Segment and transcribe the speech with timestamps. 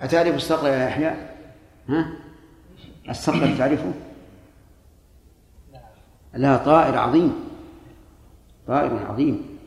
[0.00, 1.14] أتعرف الصقر يا يحيى؟
[1.88, 2.12] ها؟
[3.08, 3.92] الصقر تعرفه؟
[6.34, 7.34] لا طائر عظيم
[8.66, 9.58] طائر عظيم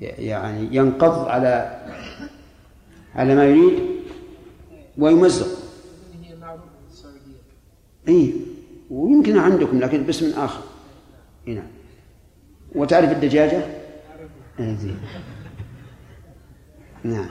[0.00, 1.82] يعني ينقض على
[3.14, 3.78] على ما يريد
[4.98, 5.46] ويمزق
[8.08, 8.34] اي
[8.90, 10.62] ويمكن عندكم لكن باسم آخر
[11.48, 11.66] هنا
[12.74, 13.66] وتعرف الدجاجة؟
[14.60, 14.76] إيه،
[17.04, 17.26] نعم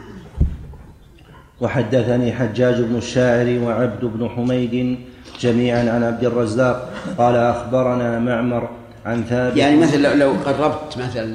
[1.62, 5.00] وحدثني حجاج بن الشاعر وعبد بن حميد
[5.40, 8.70] جميعا عن عبد الرزاق قال أخبرنا معمر
[9.06, 11.26] عن ثابت يعني مثلا لو قربت مثلا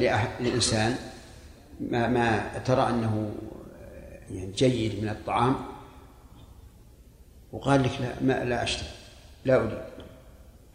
[0.40, 0.94] لإنسان
[1.80, 3.30] ما ما ترى أنه
[4.30, 5.54] يعني جيد من الطعام
[7.52, 8.88] وقال لك لا ما لا أشتري
[9.44, 9.78] لا أريد.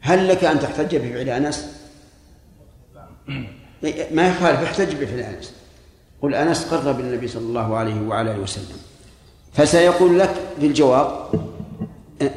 [0.02, 1.82] هل لك أن تحتج بفعل أنس؟
[4.12, 5.54] ما يخالف احتج بفعل أنس.
[6.22, 8.91] قل أنس قرب النبي صلى الله عليه وعلى آله وسلم.
[9.54, 11.30] فسيقول لك في الجواب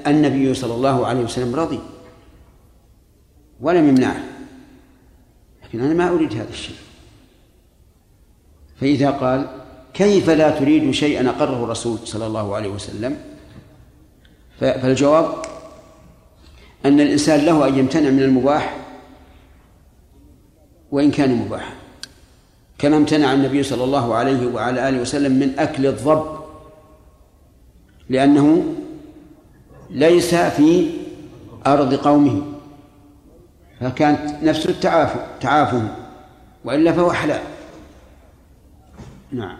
[0.06, 1.80] النبي صلى الله عليه وسلم رضي
[3.60, 4.24] ولم يمنعه.
[5.64, 6.76] لكن أنا ما أريد هذا الشيء.
[8.80, 9.46] فإذا قال
[9.94, 13.16] كيف لا تريد شيئا أقره الرسول صلى الله عليه وسلم؟
[14.60, 15.42] فالجواب
[16.84, 18.76] أن الإنسان له أن يمتنع من المباح
[20.90, 21.74] وإن كان مباحا.
[22.78, 26.43] كما امتنع النبي صلى الله عليه وعلى آله وسلم من أكل الضب
[28.08, 28.64] لأنه
[29.90, 30.90] ليس في
[31.66, 32.42] أرض قومه
[33.80, 35.88] فكانت نفس التعافي تعافهم
[36.64, 37.40] وإلا فهو حلال.
[39.32, 39.56] نعم.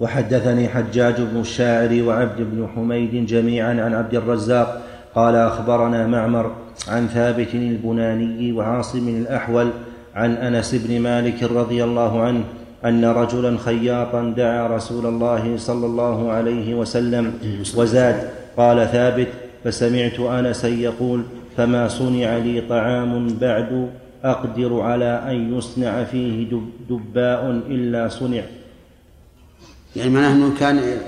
[0.00, 4.82] وحدثني حجاج بن الشاعر وعبد بن حميد جميعا عن عبد الرزاق
[5.14, 6.56] قال أخبرنا معمر
[6.88, 9.70] عن ثابت البناني وعاصم الأحول
[10.14, 12.44] عن أنس بن مالك رضي الله عنه
[12.84, 17.38] أن رجلا خياطا دعا رسول الله صلى الله عليه وسلم
[17.76, 19.28] وزاد قال ثابت
[19.64, 21.22] فسمعت أنسا يقول
[21.56, 23.90] فما صنع لي طعام بعد
[24.24, 26.48] أقدر على أن يصنع فيه
[26.90, 28.42] دباء إلا صنع.
[29.96, 30.98] يعني معناه أنه كان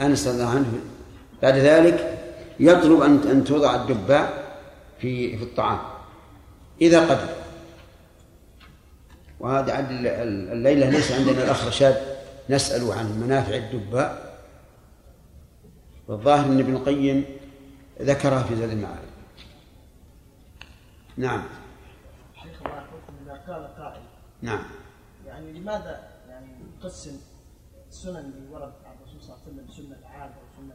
[0.00, 0.72] أنس رضي الله عنه
[1.42, 2.18] بعد ذلك
[2.60, 4.44] يطلب أن أن توضع الدباء
[4.98, 5.78] في في الطعام
[6.80, 7.39] إذا قدر.
[9.40, 9.88] وهذا عند
[10.52, 11.96] الليلة ليس عندنا الأخ رشاد
[12.50, 14.30] نسأل عن منافع الدباء.
[16.08, 17.24] والظاهر أن ابن القيم
[18.00, 19.10] ذكرها في زاد المعارف.
[21.16, 21.42] نعم.
[22.42, 22.84] شيخ الله
[23.24, 24.02] إذا قال قائل
[24.42, 24.64] نعم.
[25.26, 26.48] يعني لماذا يعني
[26.78, 27.20] نقسم
[27.88, 30.74] السنن اللي ورد عن الرسول صلى الله عليه وسلم سنة عامة وسنة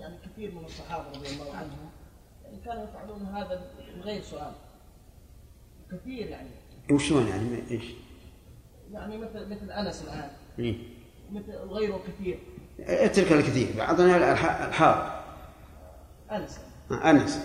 [0.00, 1.90] يعني كثير من الصحابة رضي الله عنهم
[2.44, 3.62] يعني كانوا يفعلون هذا
[3.96, 4.52] من غير سؤال.
[5.92, 6.50] كثير يعني.
[6.92, 7.84] وشلون يعني؟ إيش؟
[8.92, 10.30] يعني مثل مثل أنس الآن.
[10.58, 10.74] إيه؟
[11.32, 12.38] مثل غيره كثير.
[12.80, 13.68] اترك الكثير.
[13.78, 14.32] بعضنا
[14.68, 15.22] الحار
[16.32, 16.60] أنس.
[17.04, 17.40] أنس.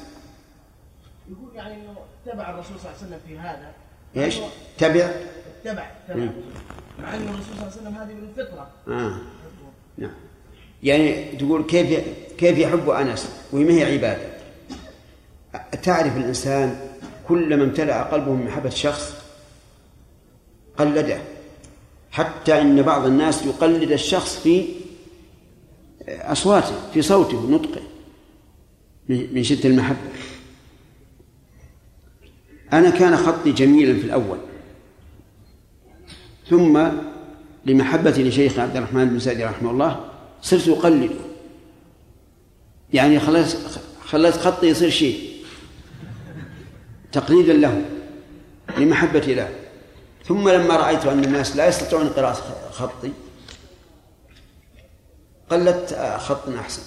[1.29, 1.95] يقول يعني إنه
[2.25, 3.73] اتبع الرسول صلى الله عليه وسلم في هذا.
[4.17, 4.35] إيش؟
[4.77, 5.11] تبع؟
[5.61, 6.29] اتبع اتبع
[6.99, 8.67] مع ان الرسول صلى الله عليه وسلم هذه من الفطرة.
[8.87, 9.17] آه.
[9.97, 10.13] نعم.
[10.83, 12.03] يعني تقول كيف
[12.37, 14.35] كيف يحب أنس؟ وهي ما هي عبادة؟
[15.83, 16.79] تعرف الإنسان
[17.27, 19.14] كلما امتلأ قلبه من محبة شخص
[20.77, 21.21] قلده
[22.11, 24.65] حتى إن بعض الناس يقلد الشخص في
[26.07, 27.81] أصواته في صوته ونطقه
[29.09, 30.09] من شدة المحبة.
[32.73, 34.37] أنا كان خطي جميلا في الأول.
[36.49, 36.87] ثم
[37.65, 40.09] لمحبتي لشيخ عبد الرحمن بن سعدي رحمه الله
[40.41, 41.15] صرت أقلده.
[42.93, 43.55] يعني خلص
[44.05, 45.31] خلت خطي يصير شيء.
[47.11, 47.85] تقليدا له
[48.77, 49.64] لمحبتي له.
[50.27, 53.11] ثم لما رأيت أن الناس لا يستطيعون قراءة خطي
[55.49, 56.81] قلت خط أحسن.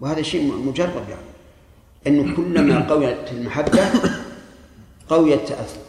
[0.00, 1.32] وهذا شيء مجرب يعني.
[2.06, 3.80] أنه كلما قويت المحبة
[5.08, 5.80] قوي التأثر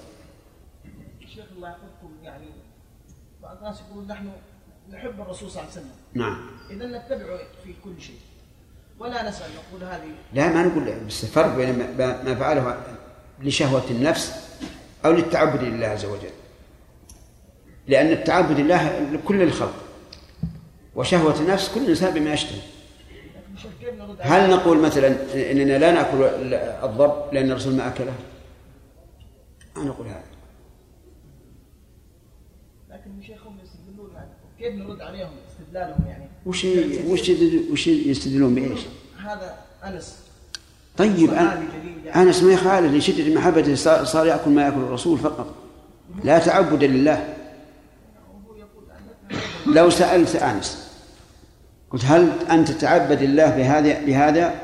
[1.36, 2.48] شيخ الله يحفظكم يعني
[3.44, 4.30] بعض الناس يقولون نحن
[4.92, 5.96] نحب الرسول صلى الله عليه وسلم.
[6.14, 6.48] نعم.
[6.69, 8.19] إذا نتبعه في كل شيء.
[9.00, 12.84] ولا نسأل نقول هذه لا ما نقول بس الفرق بين ما فعله
[13.40, 14.53] لشهوة النفس
[15.06, 16.30] أو للتعبد لله عز وجل
[17.88, 19.76] لأن التعبد لله لكل الخلق
[20.96, 22.62] وشهوة النفس كل إنسان بما يشتهي
[24.20, 25.08] هل نقول مثلا
[25.52, 26.24] إننا لا نأكل
[26.84, 28.14] الضب لأن الرسول ما أكله؟
[29.76, 30.24] ما نقول هذا.
[32.90, 34.10] لكن شيخهم يستدلون
[34.60, 36.66] كيف نرد عليهم استدلالهم يعني؟ وش
[37.08, 37.32] وش
[37.72, 38.80] وش يستدلون بإيش؟
[39.20, 40.23] هذا أنس
[40.98, 41.34] طيب
[42.16, 45.56] انس ما يخالف لشده محبته صار يأكل ما يأكل الرسول فقط.
[46.24, 47.36] لا تعبدا لله.
[49.66, 50.90] لو سألت أنس
[51.92, 54.62] قلت هل أنت تتعبد الله بهذا بهذا؟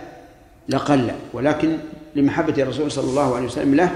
[0.69, 1.77] لقل ولكن
[2.15, 3.91] لمحبة الرسول صلى الله عليه وسلم له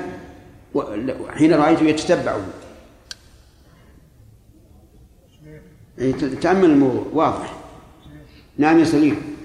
[1.29, 2.37] حين رأيته يتتبع
[5.99, 7.53] إيه، تأمل الموضوع واضح.
[8.57, 9.37] نعم يا سليم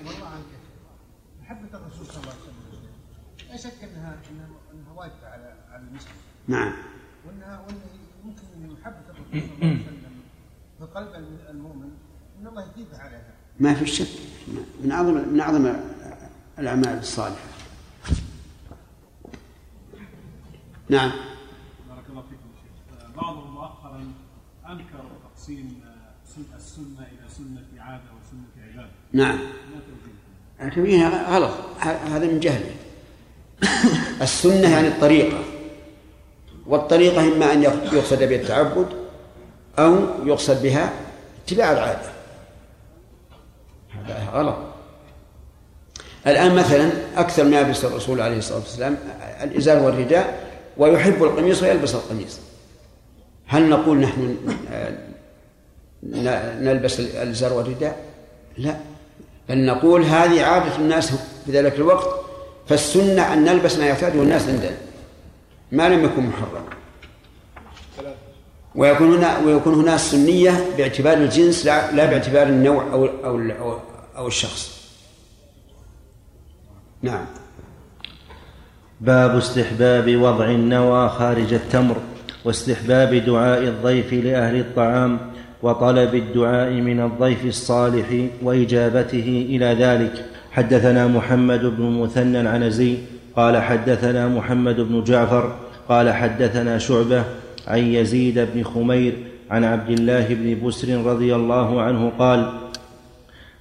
[1.43, 2.88] محبة الرسول صلى الله عليه وسلم
[3.50, 4.17] لا شك انها
[4.73, 6.12] انها واجبة على على المسلم
[6.49, 6.73] نعم.
[7.27, 7.77] وانها وأن
[8.25, 10.15] يمكن محبة الرسول صلى الله عليه وسلم
[10.79, 11.09] في قلب
[11.50, 11.91] المؤمن
[12.41, 14.09] إن الله يثيبه عليها ما في شك.
[14.83, 15.75] من اعظم من أعظم
[16.59, 17.49] الأعمال الصالحة.
[20.89, 21.12] نعم.
[21.89, 23.17] بارك الله فيكم شيخ.
[23.17, 24.12] بعضهم مؤخرا
[24.69, 25.81] أنكر تقسيم
[26.56, 28.91] السنة إلى سنة عادة وسنة عبادة.
[29.12, 29.39] نعم.
[30.61, 31.79] ما توجيهها غلط.
[31.81, 32.75] هذا من جهله.
[34.23, 35.57] السنة يعني الطريقة.
[36.69, 37.62] والطريقة إما أن
[37.93, 38.87] يقصد بها التعبد
[39.79, 40.93] أو يقصد بها
[41.47, 42.11] اتباع العادة.
[43.94, 44.56] هذا غلط.
[46.26, 48.97] الآن مثلا أكثر ما يلبس الرسول عليه الصلاة والسلام
[49.43, 52.38] الإزار والرداء ويحب القميص ويلبس القميص.
[53.47, 54.37] هل نقول نحن
[56.61, 57.97] نلبس الإزار والرداء؟
[58.59, 58.76] لا.
[59.49, 61.12] بل نقول هذه عادة الناس
[61.47, 62.09] في ذلك الوقت
[62.69, 64.76] فالسنة أن نلبس ما يعتاده الناس عندنا.
[65.73, 66.65] ما لم يكن محرما
[68.75, 73.79] ويكون هنا ويكون هنا السنية باعتبار الجنس لا, لا باعتبار النوع أو أو
[74.17, 74.79] أو الشخص.
[77.03, 77.25] نعم.
[79.00, 81.97] باب استحباب وضع النوى خارج التمر
[82.44, 85.19] واستحباب دعاء الضيف لأهل الطعام
[85.62, 90.25] وطلب الدعاء من الضيف الصالح وإجابته إلى ذلك.
[90.53, 92.99] حدثنا محمد بن مثنى عنزي
[93.38, 95.52] قال حدثنا محمد بن جعفر
[95.88, 97.25] قال حدثنا شعبة
[97.69, 99.12] عن يزيد بن خمير
[99.50, 102.52] عن عبد الله بن بسر رضي الله عنه قال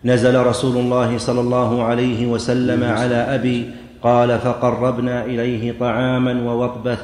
[0.06, 3.70] نزل رسول الله صلى الله عليه وسلم على أبي
[4.04, 6.98] قال فقربنا إليه طعاما ووطبة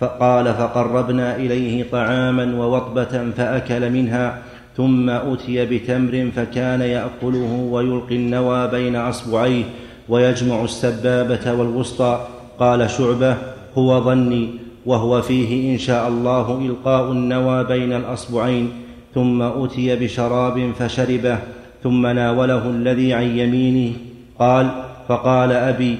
[0.00, 4.38] فقال فقربنا إليه طعاما ووطبة فأكل منها
[4.76, 9.64] ثم أتي بتمر فكان يأكله ويلقي النوى بين أصبعيه
[10.08, 12.26] ويجمع السبابة والوسطى.
[12.58, 13.36] قال شعبة
[13.78, 14.50] هو ظني
[14.86, 18.72] وهو فيه إن شاء الله إلقاء النوى بين الأصبعين
[19.14, 21.38] ثم أتي بشراب فشربه
[21.82, 23.92] ثم ناوله الذي عن يمينه.
[24.38, 24.70] قال
[25.08, 25.98] فقال أبي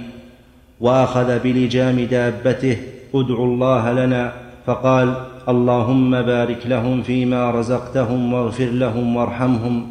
[0.80, 2.76] وأخذ بلجام دابته
[3.14, 4.32] ادعوا الله لنا.
[4.66, 5.14] فقال
[5.48, 9.86] اللهم بارك لهم فيما رزقتهم واغفر لهم وارحمهم.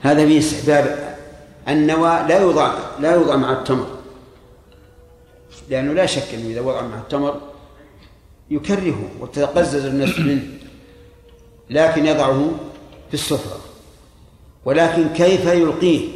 [0.00, 1.13] هذا في استحباب
[1.68, 3.86] النوى لا يوضع لا يوضع مع التمر.
[5.68, 7.40] لأنه لا شك أنه إذا وضع مع التمر
[8.50, 10.42] يكرهه وتتقزز النفس منه
[11.70, 12.50] لكن يضعه
[13.08, 13.60] في السفرة.
[14.64, 16.08] ولكن كيف يلقيه؟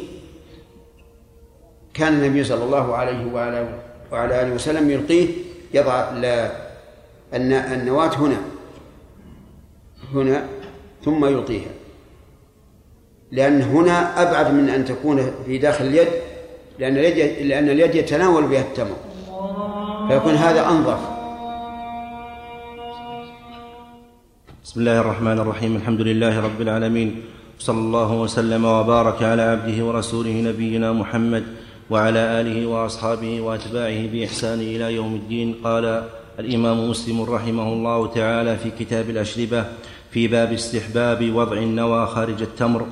[1.93, 3.79] كان النبي صلى الله عليه وعلى
[4.11, 5.27] وعلى آله وسلم يلقيه
[5.73, 6.09] يضع
[7.33, 8.41] النواة هنا.
[10.13, 10.47] هنا
[11.05, 11.71] ثم يلقيها.
[13.31, 16.07] لأن هنا أبعد من أن تكون في داخل اليد
[16.79, 18.97] لأن اليد لأن اليد يتناول بها التمر.
[20.09, 20.99] فيكون هذا أنظف.
[24.63, 25.75] بسم الله الرحمن الرحيم.
[25.75, 27.21] الحمد لله رب العالمين.
[27.59, 31.43] صلى الله وسلم وبارك على عبده ورسوله نبينا محمد
[31.89, 35.55] وعلى آله وأصحابه وأتباعه بإحسان إلى يوم الدين.
[35.63, 36.03] قال
[36.39, 39.65] الإمام مسلم رحمه الله تعالى في كتاب الأشربة
[40.11, 42.85] في باب استحباب وضع النوى خارج التمر.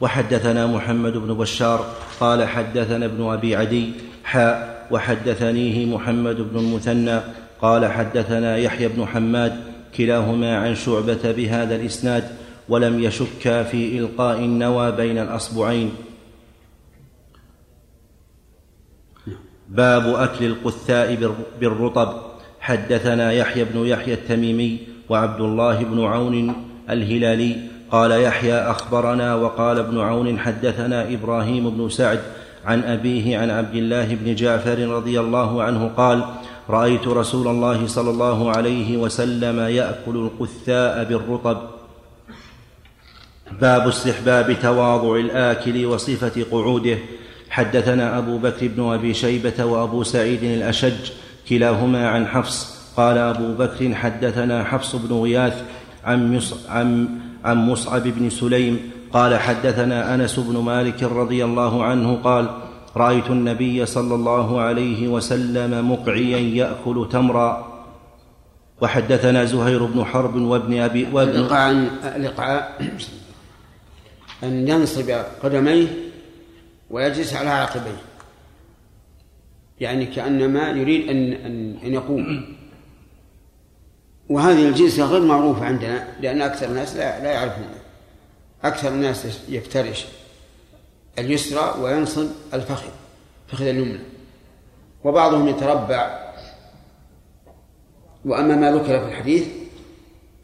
[0.00, 1.86] وحدثنا محمد بن بشار
[2.20, 3.92] قال حدثنا ابن أبي عدي
[4.24, 7.20] حاء وحدثنيه محمد بن المثنى
[7.62, 9.60] قال حدثنا يحيى بن حماد
[9.96, 12.24] كلاهما عن شعبة بهذا الإسناد
[12.68, 15.92] ولم يشكا في إلقاء النوى بين الأصبعين.
[19.68, 22.30] باب أكل القثاء بالرطب.
[22.60, 24.78] حدثنا يحيى بن يحيى التميمي
[25.08, 26.54] وعبد الله بن عون
[26.90, 27.56] الهلالي
[27.90, 32.20] قال يحيى أخبرنا وقال ابن عون حدثنا إبراهيم بن سعد
[32.64, 36.24] عن أبيه عن عبد الله بن جعفر رضي الله عنه قال
[36.70, 41.58] رأيت رسول الله صلى الله عليه وسلم يأكل القثاء بالرطب.
[43.60, 46.98] باب استحباب تواضع الآكل وصفة قعوده.
[47.50, 51.10] حدثنا أبو بكر بن أبي شيبة وأبو سعيد الأشج
[51.48, 52.80] كلاهما عن حفص.
[52.96, 55.62] قال أبو بكر حدثنا حفص بن غياث
[56.04, 57.08] عن عن
[57.44, 62.50] عن مصعب بن سليم قال حدثنا أنس بن مالك رضي الله عنه قال
[62.96, 67.70] رأيت النبي صلى الله عليه وسلم مقعيا يأكل تمرا.
[68.80, 71.72] وحدثنا زهير بن حرب وابن أبي وابن الإقعاء
[72.16, 72.80] الإقعاء
[74.42, 75.10] أن ينصب
[75.42, 75.86] قدميه
[76.90, 78.00] ويجلس على عقبيه.
[79.80, 82.59] يعني كأنما يريد أن أن أن يقوم.
[84.30, 87.80] وهذه الجلسة غير معروفة عندنا لأن أكثر الناس لا لا يعرفونها.
[88.64, 90.06] أكثر الناس يفترش
[91.18, 92.88] اليسرى وينصب الفخذ
[93.48, 93.98] فخذ اليمنى.
[95.04, 96.30] وبعضهم يتربع.
[98.24, 99.48] وأما ما ذكر في الحديث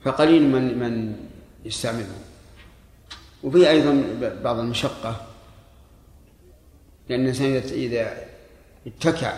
[0.05, 1.17] فقليل من من
[1.65, 2.07] يستعمله.
[3.45, 4.03] وفيه أيضا
[4.43, 5.27] بعض المشقة
[7.09, 8.17] لأن الإنسان إذا
[8.87, 9.33] اتكع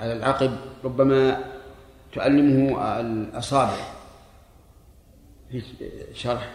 [0.00, 1.53] على العقب ربما
[2.14, 3.76] تؤلمه الأصابع.
[5.50, 5.62] في
[6.14, 6.50] شرح.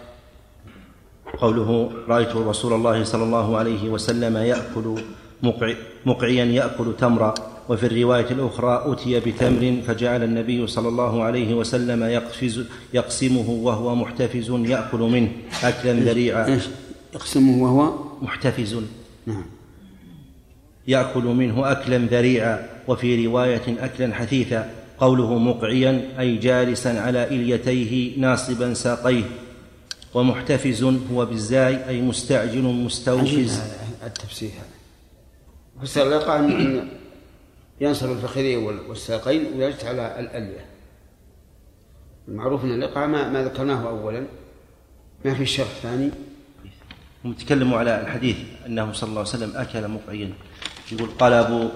[1.38, 5.02] قوله رأيت رسول الله صلى الله عليه وسلم يأكل
[5.44, 5.74] مقع
[6.06, 7.34] مقعيا يأكل تمرا.
[7.70, 14.50] وفي الرواية الأخرى أتي بتمر فجعل النبي صلى الله عليه وسلم يقفز يقسمه وهو محتفز
[14.50, 15.32] يأكل منه
[15.64, 16.60] أكلا ذريعا.
[17.14, 18.82] يقسمه وهو؟ محتفز.
[19.26, 19.46] نعم.
[20.88, 22.70] يأكل منه أكلا ذريعا.
[22.88, 24.79] وفي رواية أكلا حثيثا.
[25.00, 29.24] قوله مقعيا أي جالسا على إليتيه ناصبا ساقيه.
[30.14, 33.62] ومحتفز هو بالزاي أي مستعجل مستوفز
[34.04, 35.86] التفسير هذا.
[35.86, 36.88] فسر أن
[37.82, 40.66] ينصب الفخذين والساقين ويجلس على الألية
[42.28, 44.26] المعروف أن الإقعاء ما, ما ذكرناه أولا.
[45.26, 46.10] ما في شرح ثاني.
[47.26, 50.34] هم تكلموا على الحديث أنه صلى الله عليه وسلم أكل مقعيا.
[50.92, 51.70] يقول قال أبو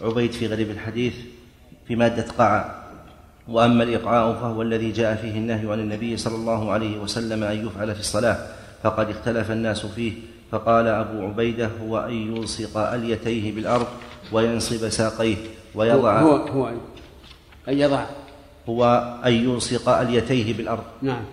[0.00, 1.14] عبيد في غريب الحديث
[1.88, 2.78] في مادة قاع.
[3.48, 7.94] وأما الإقعاء فهو الذي جاء فيه النهي عن النبي صلى الله عليه وسلم أن يفعل
[7.94, 8.46] في الصلاة
[8.82, 10.12] فقد اختلف الناس فيه
[10.50, 13.86] فقال أبو عبيدة هو أن يلصق أليتيه بالأرض
[14.32, 15.36] وينصب ساقيه
[15.74, 16.68] ويضع هو هو
[17.68, 18.04] أن يضع؟
[18.68, 21.24] هو أن يلصق أليتيه بالأرض نعم.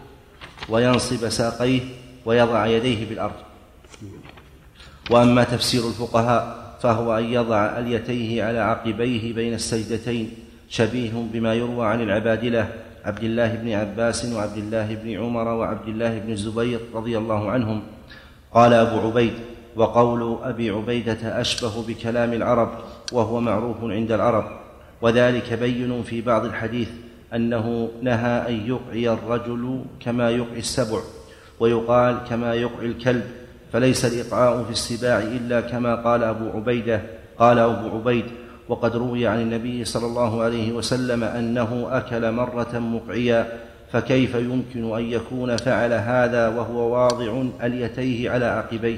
[0.70, 1.82] وينصب ساقيه
[2.26, 3.36] ويضع يديه بالأرض.
[5.10, 12.02] وأما تفسير الفقهاء فهو أن يضع أليتيه على عقبيه بين السجدتين شبيه بما يروى عن
[12.02, 12.70] العبادلة
[13.06, 17.82] عبد الله بن عباس وعبد الله بن عمر وعبد الله بن الزبير رضي الله عنهم.
[18.54, 19.34] قال أبو عبيد
[19.76, 22.70] وقول أبي عبيدة أشبه بكلام العرب
[23.12, 24.46] وهو معروف عند العرب.
[25.02, 26.90] وذلك بين في بعض الحديث
[27.34, 31.00] أنه نهى أن يقعي الرجل كما يقعي السبع
[31.60, 33.24] ويقال كما يقعي الكلب
[33.74, 37.02] فليس الإقعاء في السباع إلا كما قال أبو عبيدة.
[37.40, 38.26] قال أبو عبيد
[38.70, 43.60] وقد روي عن النبي صلى الله عليه وسلم أنه أكل مرة مقعيا
[43.92, 48.98] فكيف يمكن أن يكون فعل هذا وهو واضع أليتيه على عقبيه؟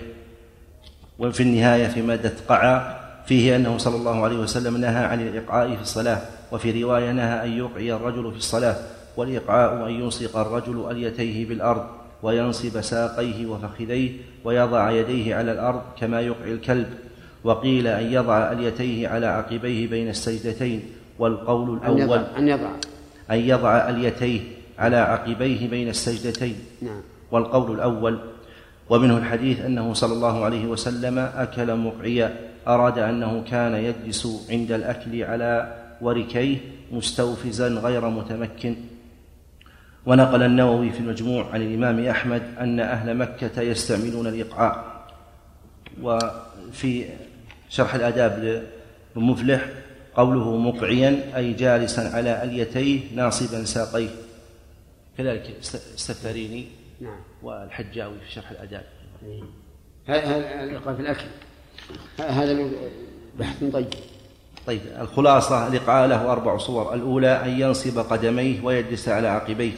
[1.19, 5.81] وفي النهاية في مادة قعا فيه أنه صلى الله عليه وسلم نهى عن الإقعاء في
[5.81, 6.21] الصلاة
[6.51, 8.75] وفي رواية نهى أن يقعي الرجل في الصلاة
[9.17, 11.85] والإقعاء أن يلصق الرجل أليتيه بالأرض
[12.23, 14.11] وينصب ساقيه وفخذيه
[14.43, 16.87] ويضع يديه على الأرض كما يقعي الكلب.
[17.47, 20.83] وقيل أن يضع أليتيه على عقبيه بين السجدتين
[21.19, 22.69] والقول الأول أن يضع
[23.31, 24.41] أن يضع أليتيه
[24.79, 27.01] على عقبيه بين السجدتين نعم.
[27.31, 28.19] والقول الأول.
[28.89, 32.35] ومنه الحديث أنه صلى الله عليه وسلم أكل مقعيا
[32.67, 36.57] أراد أنه كان يجلس عند الأكل على وركيه
[36.91, 38.75] مستوفزا غير متمكن.
[40.05, 44.85] ونقل النووي في المجموع عن الإمام أحمد أن أهل مكة يستعملون الإقعاء.
[46.01, 47.05] وفي
[47.69, 48.63] شرح الآداب
[49.15, 49.67] للمفلح
[50.17, 54.09] قوله مقعيا أي جالسا على أليتيه ناصبا ساقيه.
[55.17, 55.55] كذلك
[55.93, 56.67] السفاريني
[57.01, 57.19] نعم.
[57.43, 58.83] والحجاوي في شرح الآداب.
[60.05, 61.25] هذا الإقراء في الأكل.
[62.19, 62.69] هذا
[63.39, 63.87] بحث طيب.
[64.67, 66.93] طيب الخلاصة الإقعاء له أربع صور.
[66.93, 69.73] الأولى أن ينصب قدميه ويجلس على عقبيه.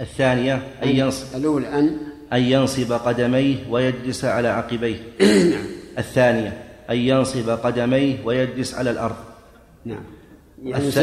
[0.00, 1.98] الثانية أن ينصب الأولى أن
[2.32, 4.96] أن ينصب قدميه ويجلس على عقبيه.
[5.98, 9.16] الثانية أن ينصب قدميه ويجلس على الأرض.
[9.84, 10.02] نعم.
[10.62, 10.96] يعني الث-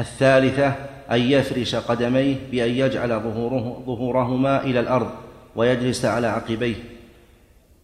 [0.00, 0.66] الثالثة
[1.10, 5.10] أن يفرش قدميه بأن يجعل ظهوره ظهورهما إلى الأرض
[5.56, 6.74] ويجلس على عقبيه.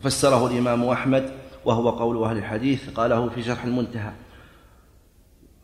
[0.01, 1.31] فسره الإمام أحمد
[1.65, 4.13] وهو قول أهل الحديث قاله في شرح المنتهى.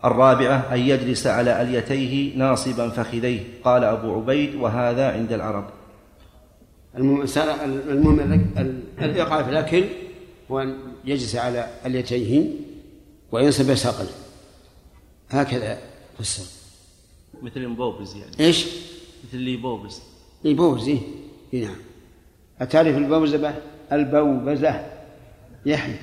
[0.05, 3.41] الرابعة أن يجلس على أليتيه ناصبا فخذيه.
[3.65, 5.65] قال أبو عبيد وهذا عند العرب.
[6.97, 8.21] المهم
[9.03, 9.85] الإيقاع في الأكل
[10.51, 12.51] هو أن يجلس على اليتيه
[13.33, 14.07] وينصب ساقه
[15.31, 15.79] هكذا
[16.19, 16.45] فسر
[17.43, 18.41] مثل المبوبز يعني.
[18.41, 18.67] إيش؟
[19.25, 20.03] مثل اللي يبوبز
[20.45, 21.01] البوز إيه.
[21.55, 21.77] إيه نعم.
[22.61, 23.55] أتعرف البوزة
[23.93, 24.87] البوبزة.
[25.67, 25.97] يحيى.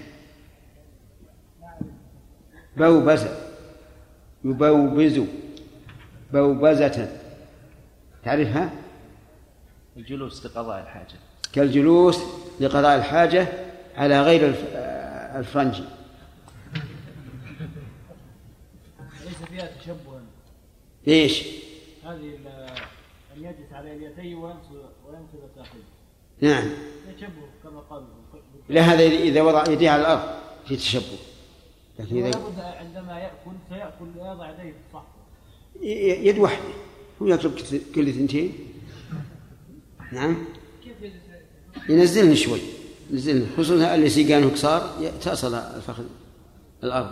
[2.77, 3.37] بوبزة.
[4.45, 5.21] يبوبز.
[6.33, 7.19] بوبزة.
[8.23, 8.73] تعرفها؟
[9.97, 11.19] الجلوس لقضاء الحاجة.
[11.53, 12.19] كالجلوس
[12.59, 13.47] لقضاء الحاجة.
[13.97, 14.75] على غير الف-
[15.37, 15.83] الفرنجي.
[19.25, 20.21] ليس فيها تشبها
[21.07, 21.43] ليش؟
[22.03, 22.35] هذه
[23.37, 24.71] أن يجلس على اليتين وينصب
[25.07, 25.79] وينصب ساقيه
[26.41, 26.69] نعم.
[27.17, 27.29] تشبه
[27.63, 28.03] كما قال.
[28.69, 30.29] لا هذا إذا وضع يديه على الأرض
[30.67, 31.17] في تشبه.
[31.99, 35.05] لكن إذا عندما يأكل سيأكل ويضع يديه في الصحن.
[36.27, 36.63] يد واحدة.
[37.21, 38.53] هو كت- كل ثنتين
[40.11, 40.45] نعم.
[40.83, 41.11] كيف
[41.89, 42.59] ينزلني شوي.
[43.09, 44.89] ينزلني خصوصا اللي سيقانه قصار
[45.21, 46.03] تصل الفخذ
[46.83, 47.11] الأرض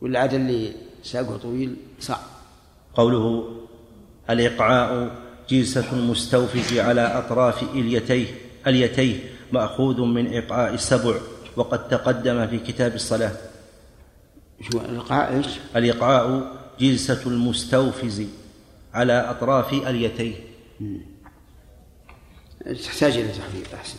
[0.00, 0.72] ولا عاد اللي
[1.02, 2.20] ساقه طويل صعب
[2.94, 3.44] قوله
[4.30, 5.16] الإقعاء
[5.50, 8.26] جلسة المستوفز على أطراف إليتيه
[8.66, 11.14] اليتيه مأخوذ من إقعاء السبع
[11.56, 13.32] وقد تقدم في كتاب الصلاة.
[14.70, 15.46] شو القاع إيش؟
[15.76, 18.26] الإقعاء جلسة المستوفز
[18.94, 20.34] على أطراف اليتيه.
[22.84, 23.98] تحتاج إلى تحقيق أحسن.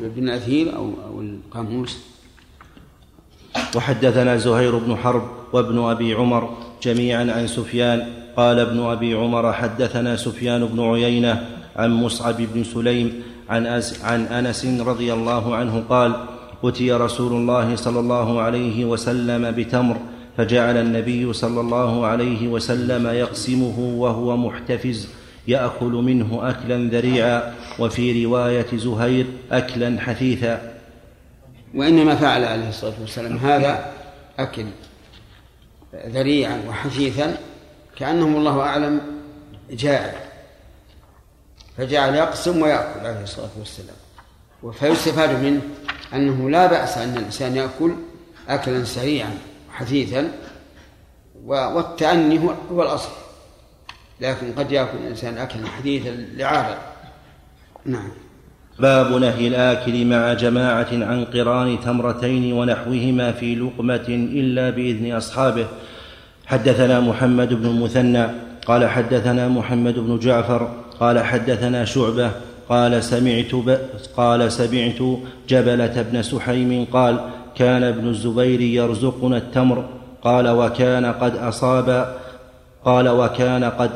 [0.00, 1.98] ابن الأثير أو أو القاموس.
[3.76, 8.24] وحدثنا زهير بن حرب وابن أبي عمر جميعا عن سفيان.
[8.36, 14.66] قال ابن أبي عمر حدثنا سفيان بن عيينة عن مصعب بن سليم عن, عن أنس
[14.66, 16.12] رضي الله عنه قال
[16.64, 19.96] أتي رسول الله صلى الله عليه وسلم بتمر
[20.36, 25.08] فجعل النبي صلى الله عليه وسلم يقسمه وهو محتفز
[25.48, 30.74] يأكل منه أكلا ذريعا وفي رواية زهير أكلا حثيثا.
[31.74, 33.92] وإنما فعل عليه الصلاة والسلام هذا
[34.38, 34.64] أكل
[36.06, 37.36] ذريعا وحثيثا
[37.96, 39.00] كأنه الله أعلم
[39.70, 40.14] جائع
[41.78, 43.96] فجعل يقسم ويأكل عليه الصلاة والسلام.
[44.72, 45.60] فيستفاد منه
[46.14, 47.92] أنه لا بأس أن الإنسان يأكل
[48.48, 49.38] أكلا سريعا
[49.70, 50.32] وحثيثا
[51.46, 52.40] و- والتأني
[52.72, 53.10] هو الأصل.
[54.20, 56.76] لكن قد يأكل الإنسان أكلا حثيثا لعارض
[57.86, 58.08] نعم.
[58.78, 65.66] باب نهي الآكل مع جماعة عن قران تمرتين ونحوهما في لقمة إلا بإذن أصحابه.
[66.46, 68.26] حدثنا محمد بن المثنى
[68.66, 72.30] قال حدثنا محمد بن جعفر قال حدثنا شعبة
[72.68, 73.78] قال سمعت ب...
[74.16, 77.20] قال سمعت جبلة بن سحيم قال
[77.56, 79.84] كان ابن الزبير يرزقنا التمر.
[80.22, 82.16] قال وكان قد أصاب
[82.84, 83.90] قال وكان قد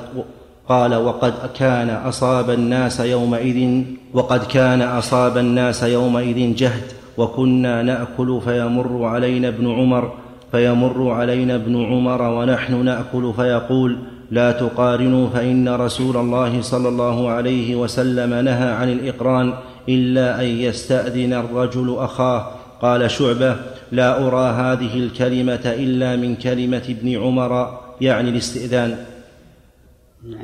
[0.68, 3.82] قال وقد كان أصاب الناس يومئذ
[4.14, 6.82] وقد كان أصاب الناس يومئذ جهد
[7.18, 10.12] وكنا نأكل فيمر علينا ابن عمر
[10.52, 13.96] فيمر علينا ابن عمر ونحن نأكل فيقول
[14.30, 19.52] لا تقارنوا فإن رسول الله صلى الله عليه وسلم نهى عن الإقران
[19.88, 22.46] إلا أن يستأذن الرجل أخاه.
[22.82, 23.56] قال شعبة
[23.92, 29.06] لا أرى هذه الكلمة إلا من كلمة ابن عمر يعني الاستئذان.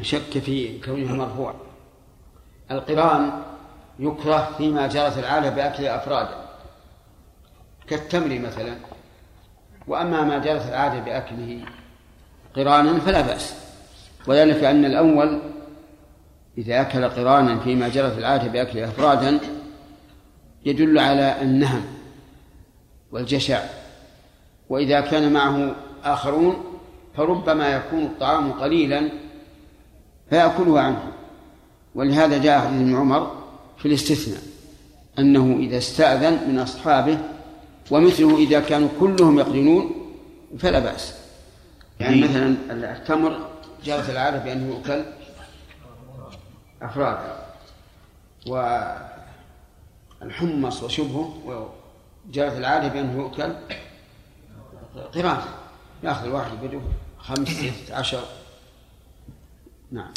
[0.00, 1.54] شك في كونه مرفوع.
[2.70, 3.42] القران
[3.98, 6.44] يكره فيما جرت العاده بأكل افرادا
[7.86, 8.76] كالتمر مثلا.
[9.86, 11.60] وأما ما جرت العادة بأكله
[12.56, 13.54] قرانا فلا بأس.
[14.26, 15.40] وذلك أن الأول
[16.58, 19.40] إذا أكل قرانا فيما جرت العادة باكله أفرادا
[20.66, 21.84] يدل على النهم
[23.12, 23.62] والجشع.
[24.68, 26.73] وإذا كان معه آخرون
[27.16, 29.10] فربما يكون الطعام قليلا
[30.30, 31.12] فيأكله عنه.
[31.94, 33.44] ولهذا جاء حديث ابن عمر
[33.78, 34.42] في الاستثناء
[35.18, 37.18] أنه إذا استأذن من أصحابه
[37.90, 39.90] ومثله إذا كانوا كلهم يقرنون
[40.58, 41.14] فلا بأس.
[42.00, 43.38] يعني مثلا التمر
[43.84, 45.04] جرت العادة بأنه يؤكل
[46.82, 47.36] أفرادا
[50.20, 51.68] والحمص وشبهه
[52.32, 53.52] جرت العادة بأنه يؤكل
[55.14, 55.36] قران
[56.02, 56.80] يأخذ الواحد بده
[57.28, 58.20] خمس ست عشر.
[59.92, 60.12] نعم.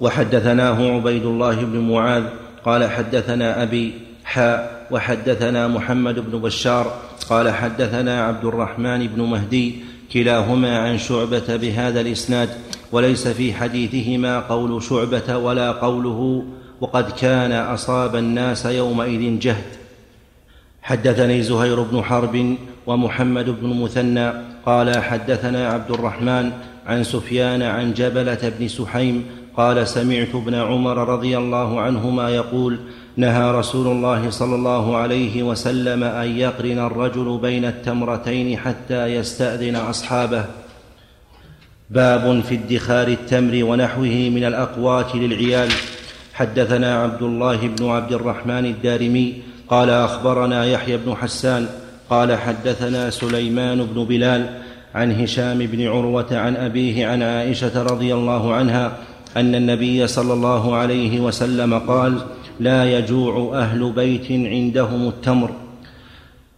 [0.00, 2.24] وحدثناه عبيد الله بن معاذ
[2.64, 3.92] قال حدثنا أبي
[4.24, 6.98] حاء وحدثنا محمد بن بشار
[7.28, 9.74] قال حدثنا عبد الرحمن بن مهدي
[10.12, 12.48] كلاهما عن شعبة بهذا الإسناد
[12.92, 16.44] وليس في حديثهما قول شعبة ولا قوله
[16.80, 19.81] وقد كان أصاب الناس يومئذ جهد.
[20.82, 24.32] حدثني زهير بن حرب ومحمد بن المثنى
[24.66, 26.50] قال حدثنا عبد الرحمن
[26.86, 29.24] عن سفيان عن جبلة بن سحيم
[29.56, 32.78] قال سمعت ابن عمر رضي الله عنهما يقول
[33.16, 40.44] نهى رسول الله صلى الله عليه وسلم أن يقرن الرجل بين التمرتين حتى يستأذن أصحابه.
[41.90, 45.68] باب في ادخار التمر ونحوه من الأقوات للعيال.
[46.34, 51.68] حدثنا عبد الله بن عبد الرحمن الدارمي قال أخبرنا يحيى بن حسان
[52.10, 54.60] قال حدثنا سليمان بن بلال
[54.94, 58.98] عن هشام بن عروة عن أبيه عن عائشة رضي الله عنها
[59.36, 62.26] أن النبي صلى الله عليه وسلم قال
[62.60, 65.50] لا يجوع أهل بيت عندهم التمر.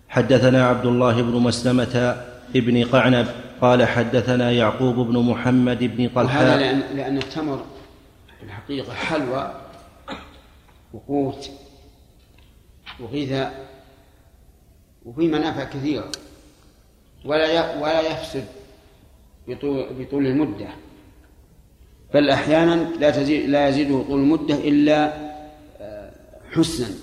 [0.09, 2.17] حدثنا عبد الله بن مسلمة
[2.57, 3.27] ابن قعنب
[3.61, 6.45] قال حدثنا يعقوب بن محمد بن طلحة.
[6.45, 7.63] وهذا لأن, لأن التمر
[8.41, 9.53] في الحقيقة حلوى
[10.93, 11.51] وقوت.
[13.01, 13.67] وغذاء
[15.05, 16.13] وفي منافع كثيرة.
[17.25, 18.45] ولا ولا يفسد
[19.49, 20.69] بطول, المدة.
[22.15, 25.13] بل أحيانا لا تزيد لا يزيده طول المدة إلا
[25.81, 26.11] آه،
[26.53, 26.95] حسنا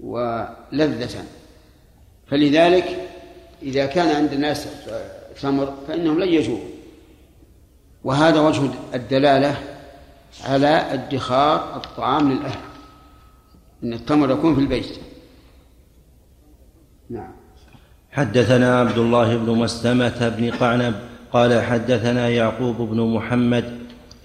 [0.00, 1.24] ولذة.
[2.26, 3.08] فلذلك
[3.62, 4.68] إذا كان عند الناس
[5.42, 6.68] تمر فإنهم لن يجوعوا
[8.04, 9.56] وهذا وجه الدلالة
[10.44, 12.73] على ادخار الطعام للأهل.
[13.84, 14.86] إن التمر يكون في البيت.
[17.10, 17.32] نعم.
[18.12, 20.94] حدثنا عبد الله بن مسلمة بن قعنب
[21.32, 23.64] قال حدثنا يعقوب بن محمد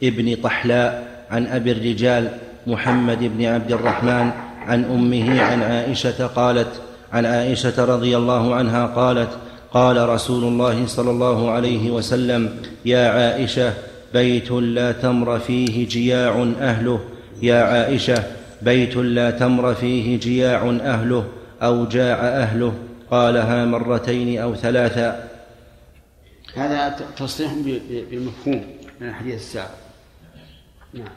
[0.04, 2.32] ابن طحلاء عن أبي الرجال
[2.68, 6.82] محمد بن عبد الرحمن عن أمه عن عائشة قالت
[7.14, 9.30] عن عائشة رضي الله عنها قالت
[9.72, 13.74] قال رسول الله صلى الله عليه وسلم يا عائشة
[14.14, 17.00] بيت لا تمر فيه جياع أهله.
[17.42, 21.26] يا عائشة بيت لا تمر فيه جياع أهله
[21.62, 22.74] أو جاع أهله.
[23.12, 25.28] قالها مرتين أو ثلاثا
[26.56, 27.54] هذا تصريح
[28.12, 28.64] بالمفهوم
[29.02, 29.70] من الحديث السابق.
[30.94, 31.08] نعم.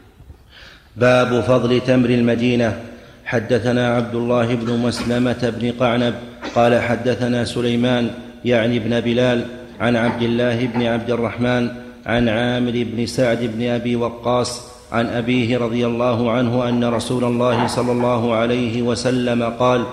[0.97, 2.83] باب فضل تمر المدينة.
[3.25, 6.15] حدثنا عبد الله بن مسلمة بن قعنب
[6.55, 8.11] قال حدثنا سليمان
[8.45, 9.47] يعني ابن بلال
[9.81, 11.69] عن عبد الله بن عبد الرحمن
[12.07, 17.67] عن عامر بن سعد بن أبي وقاص عن أبيه رضي الله عنه أن رسول الله
[17.67, 19.87] صلى الله عليه وسلم قال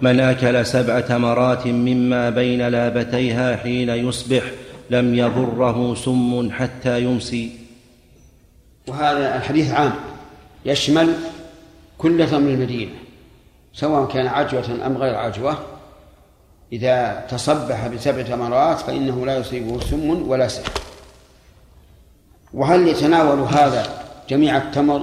[0.00, 4.42] من أكل سبع تمرات مما بين لابتيها حين يصبح
[4.90, 7.50] لم يضره سم حتى يمسي.
[8.86, 9.92] وهذا الحديث عام
[10.64, 11.14] يشمل
[11.98, 12.92] كل تمر المدينة
[13.72, 15.58] سواء كان عجوة أم غير عجوة.
[16.72, 20.72] إذا تصبح بسبع تمرات فإنه لا يصيبه سم ولا سحر
[22.54, 23.97] وهل يتناول هذا
[24.28, 25.02] جميع التمر.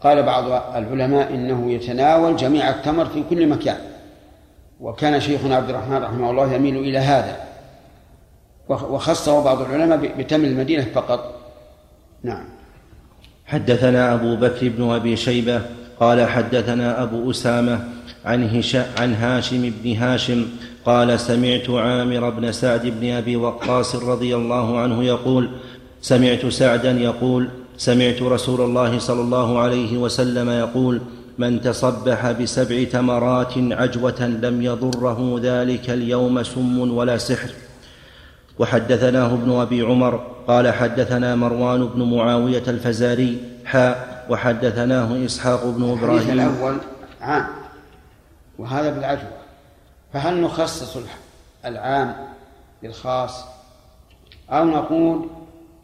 [0.00, 0.44] قال بعض
[0.76, 3.78] العلماء إنه يتناول جميع التمر في كل مكان.
[4.80, 7.36] وكان شيخنا عبد الرحمن رحمه الله يميل إلى هذا.
[8.68, 11.34] وخصه بعض العلماء بتمر المدينة فقط.
[12.22, 12.44] نعم.
[13.46, 15.62] حدثنا أبو بكر بن أبي شيبة
[16.00, 17.88] قال حدثنا أبو أسامة
[18.24, 18.62] عن,
[18.98, 20.46] عن هاشم بن هاشم
[20.84, 25.50] قال سمعت عامر بن سعد بن أبي وقاص رضي الله عنه يقول
[26.00, 27.48] سمعت سعدا يقول
[27.82, 31.00] سمعت رسول الله صلى الله عليه وسلم يقول
[31.38, 37.50] من تصبح بسبع تمرات عجوة لم يضره ذلك اليوم سم ولا سحر.
[38.58, 46.30] وحدثناه ابن أبي عمر قال حدثنا مروان بن معاوية الفزاري حاء وحدثناه إسحاق بن إبراهيم.
[46.30, 46.76] الأول
[47.20, 47.46] عام
[48.58, 49.42] وهذا بالعجوة.
[50.12, 50.96] فهل نخصص
[51.64, 52.14] العام
[52.82, 53.44] بالخاص
[54.50, 55.26] أو نقول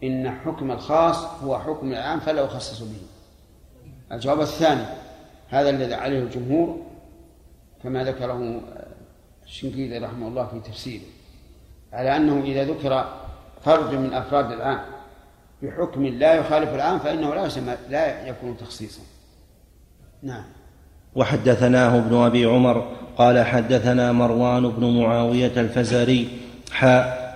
[0.02, 3.00] إن حكم الخاص هو حكم العام فلا يخصص به.
[4.12, 4.84] الجواب الثاني
[5.48, 6.82] هذا الذي عليه الجمهور
[7.82, 8.60] كما ذكره
[9.46, 11.02] الشنقيطي رحمه الله في تفسيره
[11.92, 13.04] على أنه إذا ذكر
[13.64, 14.80] فرد من أفراد العام
[15.62, 17.48] بحكم لا يخالف العام فإنه لا
[17.88, 19.02] لا يكون تخصيصا.
[20.22, 20.44] نعم.
[21.14, 26.28] وحدثناه ابن أبي عمر قال حدثنا مروان بن معاوية الفزاري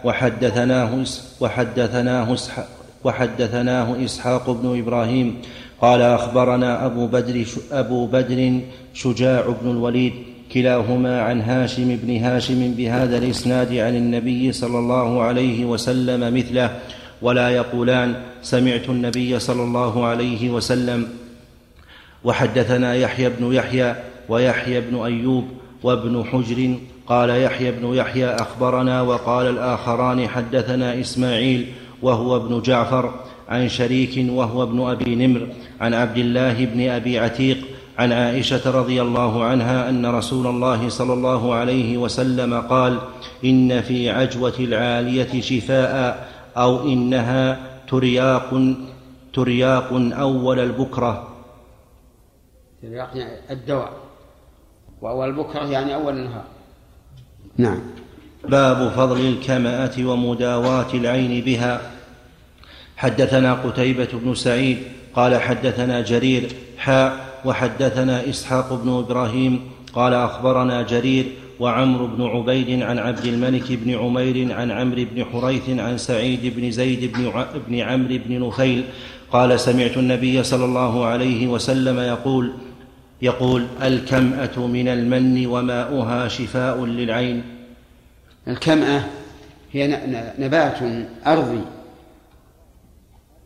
[0.04, 1.04] وحدثناه
[1.40, 2.36] وحدثناه
[3.04, 5.36] وحدثناه إسحاق بن إبراهيم.
[5.82, 8.60] قال أخبرنا أبو بدر أبو بدر
[8.94, 10.12] شجاع بن الوليد
[10.52, 16.78] كلاهما عن هاشم بن هاشم بهذا الإسناد عن النبي صلى الله عليه وسلم مثله
[17.22, 21.08] ولا يقولان سمعت النبي صلى الله عليه وسلم.
[22.24, 23.94] وحدثنا يحيى بن يحيى
[24.28, 25.44] ويحيى بن أيوب
[25.82, 26.74] وابن حجر
[27.06, 33.14] قال يحيى بن يحيى أخبرنا وقال الآخران حدثنا إسماعيل وهو ابن جعفر
[33.48, 35.48] عن شريك وهو ابن أبي نمر
[35.80, 37.58] عن عبد الله بن أبي عتيق
[37.98, 42.98] عن عائشة رضي الله عنها أن رسول الله صلى الله عليه وسلم قال
[43.44, 48.74] إن في عجوة العالية شفاء أو إنها ترياق
[49.34, 51.28] ترياق أول البكرة.
[52.82, 53.92] ترياق يعني الدواء.
[55.02, 56.44] وأول البكرة يعني أول النهار.
[57.58, 57.78] نعم.
[58.48, 61.80] باب فضل الكمأة ومداواة العين بها.
[62.96, 64.78] حدثنا قتيبة بن سعيد
[65.14, 69.60] قال حدثنا جرير حاء وحدثنا إسحاق بن إبراهيم
[69.94, 71.24] قال أخبرنا جرير
[71.60, 76.70] وعمرو بن عبيد عن عبد الملك بن عمير عن عمرو بن حريث عن سعيد بن
[76.70, 77.12] زيد
[77.68, 78.84] بن, عمرو بن نفيل
[79.32, 82.52] قال سمعت النبي صلى الله عليه وسلم يقول
[83.22, 87.44] يقول الكمأة من المن وماؤها شفاء للعين.
[88.48, 89.04] الكمأة
[89.72, 89.86] هي
[90.38, 90.78] نبات
[91.26, 91.64] أرضي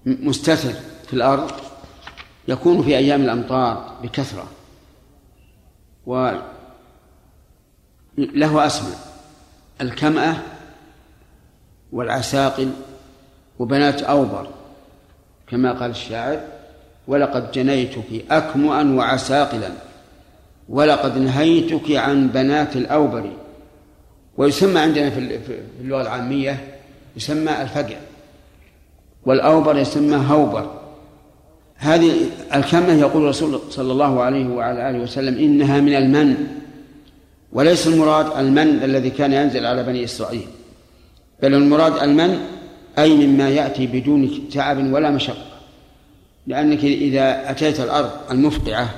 [0.06, 0.72] مستتر
[1.06, 1.50] في الأرض
[2.48, 4.46] يكون في أيام الأمطار بكثرة
[6.06, 6.42] وله
[8.66, 8.98] أسماء.
[9.80, 10.36] الكمأة
[11.92, 12.70] والعساقل
[13.58, 14.48] وبنات أوبر
[15.48, 16.40] كما قال الشاعر
[17.08, 19.70] ولقد جنيتك أكمؤا وعساقلا
[20.68, 23.32] ولقد نهيتك عن بنات الأوبر.
[24.36, 25.38] ويسمى عندنا في
[25.80, 26.78] اللغة العامية
[27.16, 27.96] يسمى الفقع
[29.26, 30.70] والأوبر يسمى هوبر.
[31.76, 32.12] هذه
[32.54, 36.46] الكمة يقول الرسول صلى الله عليه وعلى آله وسلم إنها من المن
[37.52, 40.46] وليس المراد المن الذي كان ينزل على بني إسرائيل
[41.42, 42.40] بل المراد المن
[42.98, 45.55] أي مما يأتي بدون تعب ولا مشقة.
[46.46, 48.94] لأنك إذا أتيت الأرض المفقعة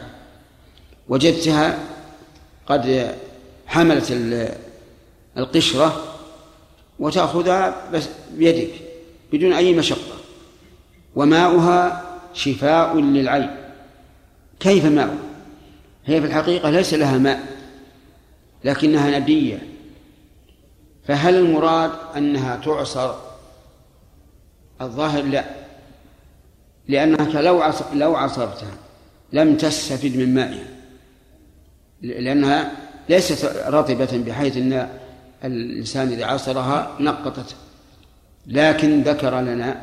[1.08, 1.78] وجدتها
[2.66, 3.14] قد
[3.66, 4.12] حملت
[5.37, 6.04] القشرة
[6.98, 8.70] وتأخذها بس بيدك
[9.32, 10.18] بدون أي مشقة.
[11.16, 13.50] وماؤها شفاء للعين.
[14.61, 15.18] كيف ماؤها؟
[16.06, 17.46] هي في الحقيقة ليس لها ماء
[18.64, 19.68] لكنها ندية
[21.06, 23.14] فهل المراد أنها تعصر؟
[24.80, 25.67] الظاهر لا.
[26.88, 28.74] لأنك لو لو عصرتها
[29.33, 30.66] لم تستفد من مائها.
[32.03, 32.72] لأنها
[33.09, 34.88] ليست رطبة بحيث أن
[35.44, 37.57] الإنسان إذا عصرها نقطت.
[38.46, 39.83] لكن ذكر لنا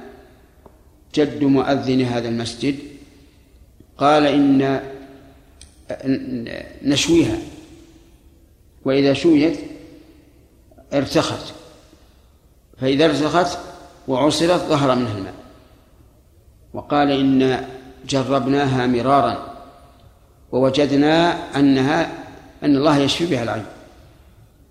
[1.16, 2.76] جد مؤذن هذا المسجد
[3.98, 4.82] قال إن
[6.84, 7.38] نشويها.
[8.86, 9.60] وإذا شويت
[10.94, 11.54] ارتخت.
[12.82, 13.58] فإذا ارتخت
[14.08, 15.45] وعصرت ظهر منها الماء.
[16.76, 17.68] وقال إن
[18.08, 19.56] جربناها مرارا
[20.52, 22.12] ووجدنا أنها
[22.64, 23.66] أن الله يشفي بها العين.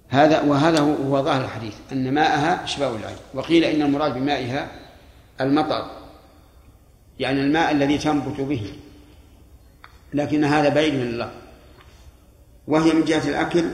[0.08, 3.16] هذا وهذا هو ظاهر الحديث أن ماءها شفاء العين.
[3.34, 4.68] وقيل إن المراد بمائها
[5.40, 5.90] المطر.
[7.18, 8.72] يعني الماء الذي تنبت به.
[10.14, 11.30] لكن هذا بعيد من الله.
[12.68, 13.64] وهي من جهة الأكل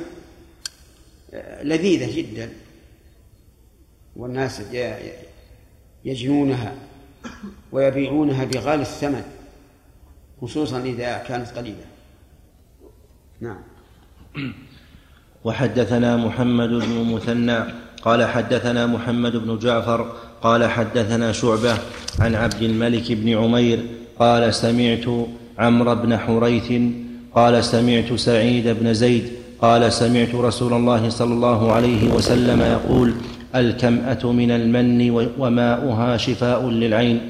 [1.62, 2.52] لذيذة جدا.
[4.16, 4.62] والناس
[6.04, 6.74] يجنونها.
[7.72, 9.22] ويبيعونها بغالي الثمن
[10.40, 11.85] خصوصا إذا كانت قليلة.
[13.40, 13.62] نعم.
[15.44, 17.64] وحدثنا محمد بن مثنى
[18.02, 21.78] قال حدثنا محمد بن جعفر قال حدثنا شعبة
[22.20, 23.87] عن عبد الملك بن عمير
[24.18, 25.04] قال سمعت
[25.59, 26.72] عمرو بن حريث
[27.35, 33.14] قال سمعت سعيد بن زيد قال سمعت رسول الله صلى الله عليه وسلم يقول
[33.54, 37.20] الكمأة من المن وماؤها شفاء للعين.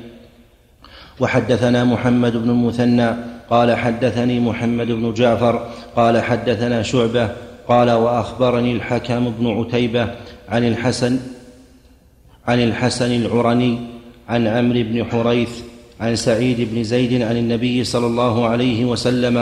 [1.21, 3.11] وحدثنا محمد بن المثنى
[3.51, 7.29] قال حدثني محمد بن جعفر قال حدثنا شعبة
[7.69, 10.09] قال وأخبرني الحكم بن عتيبة
[10.49, 11.19] عن الحسن
[12.47, 13.79] عن الحسن العرني
[14.29, 15.51] عن عمرو بن حريث
[16.01, 19.39] عن سعيد بن زيد عن النبي صلى الله عليه وسلم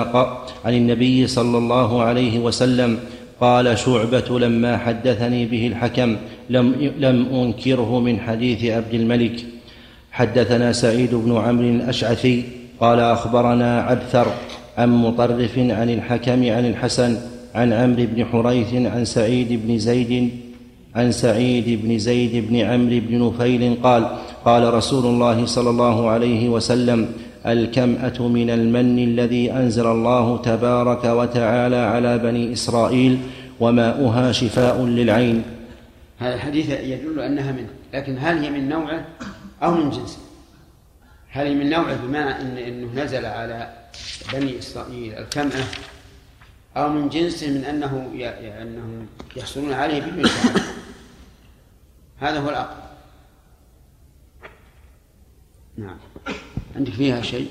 [0.65, 2.99] عن النبي صلى الله عليه وسلم
[3.41, 6.17] قال شعبة لما حدثني به الحكم
[6.51, 9.45] لم, لم أنكره من حديث عبد الملك.
[10.13, 12.45] حدثنا سعيد بن عمرو الأشعثي
[12.81, 14.27] قال أخبرنا عبثر
[14.79, 17.17] عن مطرف عن الحكم عن الحسن
[17.55, 20.31] عن عمرو بن حريث عن سعيد بن زيد
[20.97, 24.07] عن سعيد بن زيد بن عمرو بن نفيل قال
[24.45, 27.09] قال رسول الله صلى الله عليه وسلم
[27.53, 33.21] الكمأة من المن الذي أنزل الله تبارك وتعالى على بني إسرائيل
[33.61, 35.43] وماؤها شفاء للعين.
[36.19, 39.05] هذا الحديث يدل أنها منه لكن هل هي من نوعه
[39.63, 40.19] أو من جنسه
[41.31, 43.71] هل هي من نوعه بمعنى إن أنه نزل على
[44.33, 45.65] بني إسرائيل الكمأة
[46.77, 48.11] أو من جنسه من أنه
[48.63, 49.07] أنهم
[49.37, 50.31] يحصلون عليه بدون
[52.21, 52.88] هذا هو الأقرب.
[55.79, 55.97] نعم.
[56.77, 57.47] عندك فيها شيء؟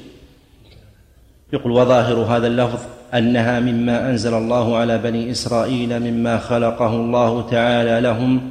[1.53, 2.79] يقول وظاهر هذا اللفظ
[3.13, 8.41] أنها مما أنزل الله على بني إسرائيل مما خلقه الله تعالى لهم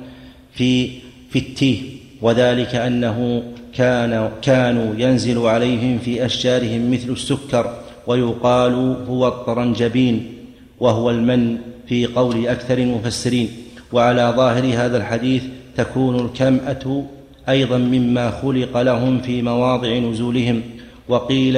[0.52, 0.88] في
[1.30, 1.82] في التيه
[2.22, 3.42] وذلك أنه
[3.74, 10.32] كان كانوا ينزل عليهم في أشجارهم مثل السكر ويقال هو الطرنجبين
[10.80, 11.58] وهو المن
[11.88, 13.48] في قول أكثر المفسرين
[13.92, 15.42] وعلى ظاهر هذا الحديث
[15.76, 17.04] تكون الكمأة
[17.48, 20.62] أيضا مما خلق لهم في مواضع نزولهم.
[21.08, 21.56] وقيل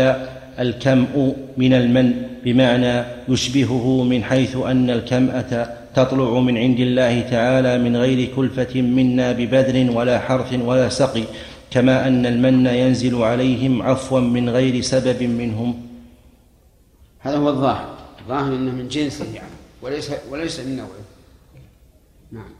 [0.58, 2.12] الكمء من المن
[2.44, 9.32] بمعنى يشبهه من حيث أن الكمأة تطلع من عند الله تعالى من غير كلفة منا
[9.32, 11.24] ببذل ولا حرث ولا سقي
[11.70, 15.74] كما أن المن ينزل عليهم عفوا من غير سبب منهم.
[17.20, 17.94] هذا هو الظاهر.
[18.20, 19.48] الظاهر إنه من جنسه يعني
[19.82, 20.88] وليس وليس من نوعه.
[22.32, 22.50] نعم.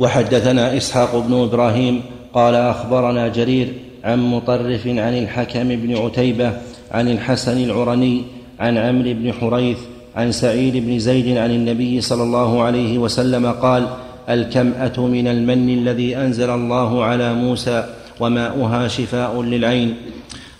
[0.00, 2.02] وحدثنا إسحاق بن إبراهيم
[2.34, 3.72] قال أخبرنا جرير
[4.04, 6.52] عن مطرف عن الحكم بن عتيبة
[6.92, 8.22] عن الحسن العرني
[8.60, 9.78] عن عمرو بن حريث
[10.16, 13.88] عن سعيد بن زيد عن النبي صلى الله عليه وسلم قال
[14.28, 17.88] الكمأة من المن الذي أنزل الله على موسى
[18.20, 19.96] وماؤها شفاء للعين.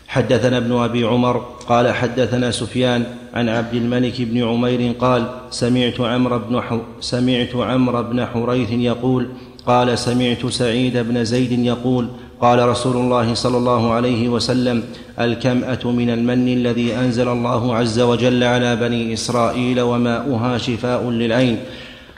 [0.09, 1.37] حدثنا ابن أبي عمر
[1.69, 6.63] قال حدثنا سفيان عن عبد الملك بن عمير قال سمعت عمرو بن
[7.01, 9.29] سمعت عمرو بن حريث يقول
[9.67, 12.09] قال سمعت سعيد بن زيد يقول
[12.41, 14.83] قال رسول الله صلى الله عليه وسلم
[15.21, 21.59] الكمأة من المن الذي أنزل الله عز وجل على بني إسرائيل وماؤها شفاء للعين.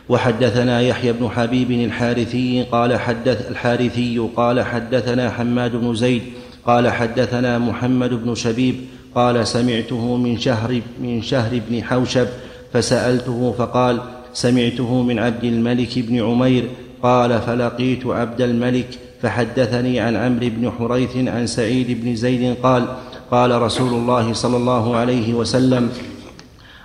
[0.09, 6.23] وحدثنا يحيى بن حبيب الحارثي قال حدث الحارثي قال حدثنا حماد بن زيد
[6.67, 8.75] قال حدثنا محمد بن شبيب
[9.15, 12.27] قال سمعته من شهر من شهر بن حوشب
[12.73, 14.01] فسألته فقال
[14.33, 16.65] سمعته من عبد الملك بن عمير
[17.07, 22.87] قال فلقيت عبد الملك فحدثني عن عمرو بن حريث عن سعيد بن زيد قال
[23.31, 25.91] قال رسول الله صلى الله عليه وسلم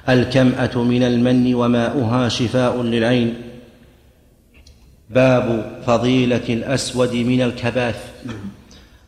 [0.10, 3.34] الكمأة من المن وماؤها شفاء للعين.
[5.10, 8.00] باب فضيلة الأسود من الكباث.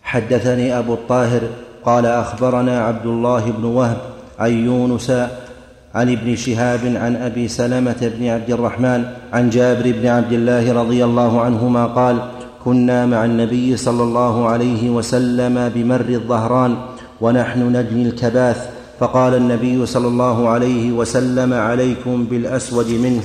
[0.04, 1.42] حدثني أبو الطاهر
[1.86, 4.02] قال أخبرنا عبد الله بن وهب
[4.40, 5.12] عن يونس
[5.96, 9.04] عن ابن شهاب عن أبي سلمة بن عبد الرحمن
[9.34, 12.18] عن جابر بن عبد الله رضي الله عنهما قال
[12.66, 16.76] كنا مع النبي صلى الله عليه وسلم بمر الظهران
[17.22, 23.22] ونحن نجني الكباث فقال النبي صلى الله عليه وسلم عليكم بالأسود منه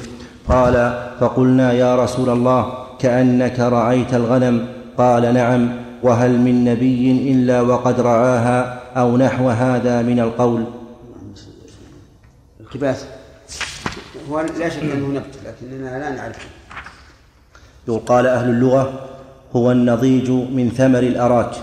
[0.48, 4.66] قال فقلنا يا رسول الله كأنك رأيت الغنم.
[4.98, 5.68] قال نعم
[6.02, 10.64] وهل من نبي إلا وقد رعاها أو نحو هذا من القول؟
[12.68, 13.08] الكباث
[14.30, 16.48] هو لا شك أنه نبت لكننا لا نعرفه.
[17.88, 19.08] يقول قال أهل اللغة
[19.56, 21.56] هو النضيج من ثمر الأراك.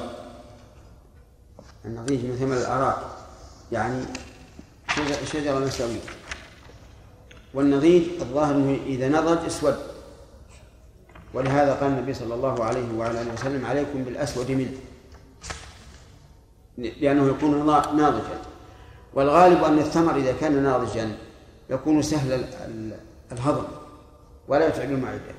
[1.85, 2.97] النضيج من ثمر الأراك.
[3.71, 4.03] يعني
[5.33, 5.99] شجره مساويه
[7.53, 9.77] والنضيج الظاهر إذا نضج أسود.
[11.33, 14.77] ولهذا قال النبي صلى الله عليه وعلى آله وسلم عليكم بالأسود منه.
[16.77, 17.65] لأنه يكون
[17.97, 18.37] ناضجا.
[19.15, 21.17] والغالب أن الثمر إذا كان ناضجا
[21.69, 22.45] يكون سهل
[23.31, 23.65] الهضم
[24.47, 25.35] ولا يتعب المعده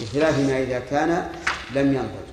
[0.00, 1.30] بخلاف ما إذا كان
[1.74, 2.26] لم ينضج.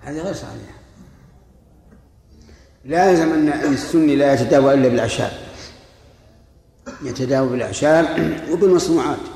[0.00, 0.74] هذه غير صحيحه
[2.84, 5.32] لا يلزم أن السني لا يتداوى إلا بالأعشاب.
[7.02, 9.33] يتداوى بالأعشاب وبالمصنوعات.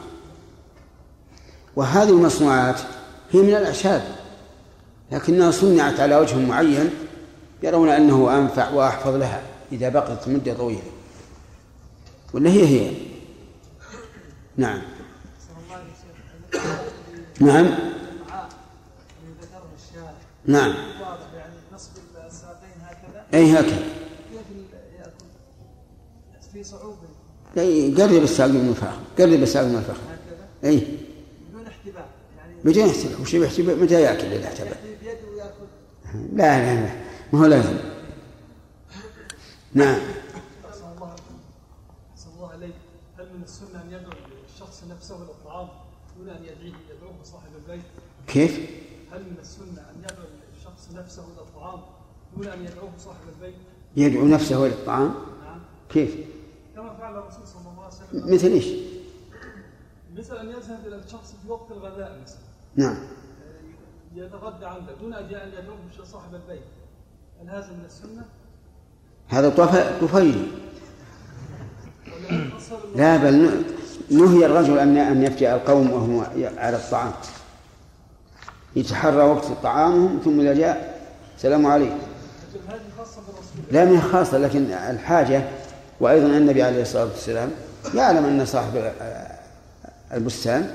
[1.79, 2.81] وهذه المصنوعات
[3.33, 4.03] هي من الأعشاب
[5.12, 6.91] لكنها صنعت على وجه معين
[7.62, 10.83] يرون أنه أنفع وأحفظ لها إذا بقيت مدة طويلة.
[12.35, 12.95] ولا هي هي؟
[14.57, 14.83] نعم.
[17.41, 17.79] نعم.
[20.47, 20.75] نعم.
[23.35, 23.83] أي هكذا.
[26.53, 26.97] في صعوبة.
[27.59, 30.01] أي قرب الساق من الفخذ قرب الساق من الفخذ
[30.62, 31.08] يعني
[32.64, 34.99] بدون احتباء وش يحتباء متى يأكل إذا احتباء؟
[36.33, 36.90] لا لا لا
[37.33, 37.77] ما هو لازم
[39.75, 39.99] نعم
[42.38, 42.75] الله عليك
[43.18, 44.12] هل من السنة ان يدعو
[44.55, 45.68] الشخص نفسه للطعام
[46.18, 47.85] دون ان يدعيه يدعوه صاحب البيت؟
[48.27, 48.71] كيف؟
[49.12, 50.25] هل من السنة ان يدعو
[50.57, 51.81] الشخص نفسه للطعام
[52.37, 53.55] دون ان يدعوه صاحب البيت؟
[53.97, 56.16] يدعو نفسه للطعام؟ نعم كيف؟
[56.77, 58.66] كما فعل الرسول صلى الله عليه وسلم مثل إيش؟
[60.16, 62.48] مثل ان يذهب إلى الشخص في وقت الغداء مثلا
[62.79, 62.97] نعم.
[64.17, 66.62] يتغدى عنده دون أن يدعوه صاحب البيت.
[67.41, 68.25] هل هذا من السنة؟
[69.29, 69.49] هذا
[70.01, 70.47] طفيلي
[72.96, 73.65] لا بل
[74.11, 76.27] نهي الرجل أن أن يفجأ القوم وهو
[76.59, 77.13] على الطعام.
[78.77, 81.00] يتحرى وقت طعامهم ثم إذا جاء
[81.37, 81.98] السلام عليكم
[83.71, 85.42] لا من خاصة لكن الحاجة
[86.00, 87.50] وأيضا النبي عليه الصلاة والسلام
[87.94, 88.92] يعلم أن صاحب
[90.13, 90.73] البستان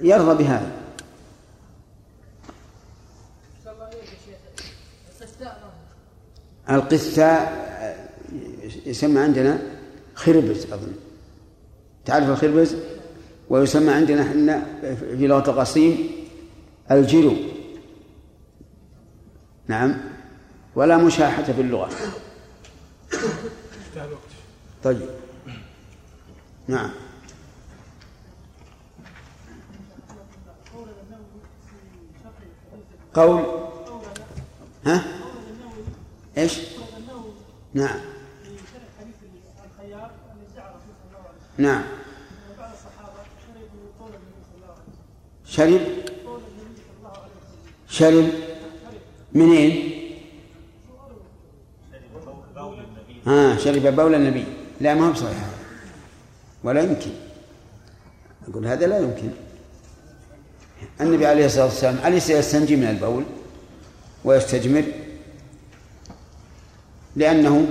[0.00, 0.81] يرضى بهذا.
[6.70, 7.62] القثاء
[8.86, 9.62] يسمى عندنا
[10.14, 10.92] خربز أظن.
[12.04, 12.76] تعرف الخربز؟
[13.48, 16.10] ويسمى عندنا إحنا في لغة القصيم
[16.90, 17.36] الجلو.
[19.68, 19.94] نعم.
[20.74, 21.90] ولا مشاحة في اللغة.
[24.84, 25.08] طيب.
[26.68, 26.90] نعم.
[33.14, 33.42] قول.
[34.86, 35.21] ها؟
[36.38, 36.58] إيش؟
[37.74, 38.00] نعم.
[41.58, 41.82] نعم.
[45.46, 45.80] شرب؟
[47.88, 48.28] شرب.
[49.34, 49.92] منين؟
[53.26, 54.44] ها شرب بول النبي.
[54.80, 55.46] لا ما هو بصحيح.
[56.64, 57.10] ولا يمكن.
[58.48, 59.30] أقول هذا لا يمكن.
[61.00, 63.24] النبي عليه الصلاة والسلام أليس يستنجي من البول
[64.24, 64.84] ويستجمر؟
[67.16, 67.66] لأنه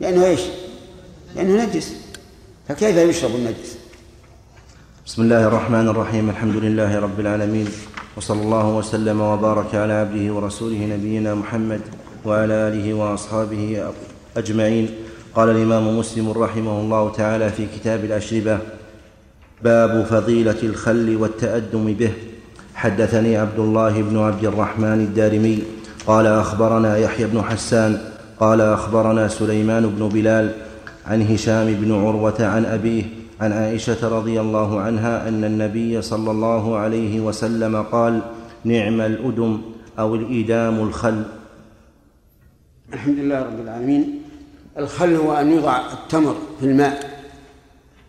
[0.00, 0.40] لأنه إيش؟
[1.36, 1.92] لأنه نجس
[2.68, 3.78] فكيف يشرب النجس؟
[5.06, 7.68] بسم الله الرحمن الرحيم الحمد لله رب العالمين
[8.16, 11.80] وصلى الله وسلم وبارك على عبده ورسوله نبينا محمد
[12.24, 13.92] وعلى آله وأصحابه
[14.36, 14.88] أجمعين
[15.34, 18.58] قال الإمام مسلم رحمه الله تعالى في كتاب الأشربة
[19.62, 22.12] باب فضيلة الخل والتأدم به
[22.74, 25.62] حدثني عبد الله بن عبد الرحمن الدارمي
[26.06, 27.98] قال أخبرنا يحيى بن حسان
[28.40, 30.52] قال أخبرنا سليمان بن بلال
[31.06, 33.04] عن هشام بن عروة عن أبيه
[33.40, 38.20] عن عائشة رضي الله عنها أن النبي صلى الله عليه وسلم قال
[38.64, 39.60] نعم الأدم
[39.98, 41.22] أو الايدام الخل.
[42.92, 44.22] الحمد لله رب العالمين.
[44.78, 47.20] الخل هو أن يوضع التمر في الماء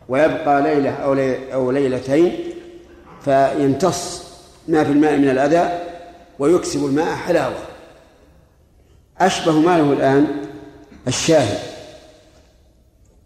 [0.10, 1.14] ويبقى ليلة أو
[1.54, 2.32] أو ليلتين
[3.26, 4.24] فيمتص
[4.68, 5.80] ما في الماء من الأذى
[6.39, 7.66] ويكسب الماء حلاوة.
[9.20, 10.28] أشبه ما له الآن
[11.07, 11.57] الشاهي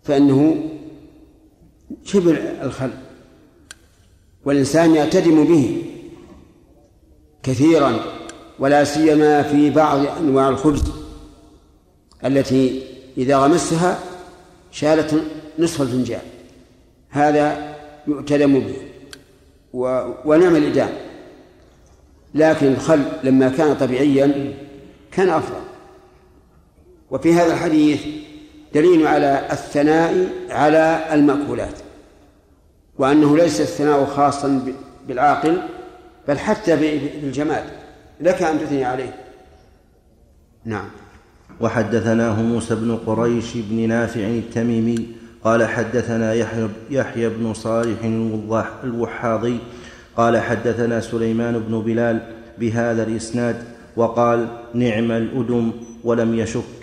[0.03, 0.69] فإنه
[2.05, 2.31] شبه
[2.61, 2.91] الخل
[4.45, 5.83] والإنسان يعتدم به
[7.43, 7.99] كثيرا
[8.59, 10.83] ولا سيما في بعض أنواع الخبز
[12.25, 12.83] التي
[13.17, 13.99] إذا غمسها
[14.71, 15.23] شالت
[15.59, 16.21] نصف الفنجان
[17.09, 17.75] هذا
[18.07, 18.75] يعتدم به
[20.25, 20.89] ونعم الإدام.
[22.35, 24.53] لكن الخل لما كان طبيعيا
[25.11, 25.61] كان أفضل.
[27.11, 28.01] وفي هذا الحديث
[28.73, 31.73] دليل على الثناء على المأكولات
[32.97, 34.61] وأنه ليس الثناء خاصا
[35.07, 35.61] بالعاقل
[36.27, 37.63] بل حتى بالجماد.
[38.21, 39.15] لك أن تثني عليه.
[40.65, 40.89] نعم.
[41.61, 45.07] وحدثناه موسى بن قريش بن نافع التميمي
[45.43, 47.97] قال حدثنا يحيى, يحيى بن صالح
[48.83, 49.59] الوحاضي
[50.17, 52.21] قال حدثنا سليمان بن بلال
[52.59, 53.63] بهذا الإسناد
[53.95, 55.71] وقال نعم الأدم
[56.03, 56.80] ولم يشك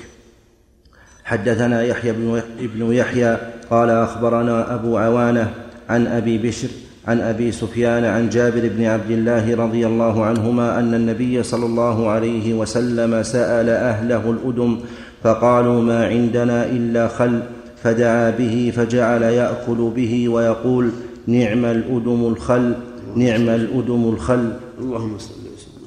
[1.28, 2.12] حدثنا يحيى
[2.60, 3.36] بن يحيى
[3.70, 5.50] قال أخبرنا أبو عوانة
[5.88, 6.68] عن أبي بشر
[7.08, 12.10] عن أبي سفيان عن جابر بن عبد الله رضي الله عنهما أن النبي صلى الله
[12.10, 14.80] عليه وسلم سأل أهله الأدم
[15.22, 17.42] فقالوا ما عندنا إلا خل
[17.82, 20.90] فدعا به فجعل يأكل به ويقول
[21.26, 22.74] نعم الأدم الخل
[23.16, 24.52] نعم الأدم الخل.
[24.78, 25.78] اللهم صل وسلم.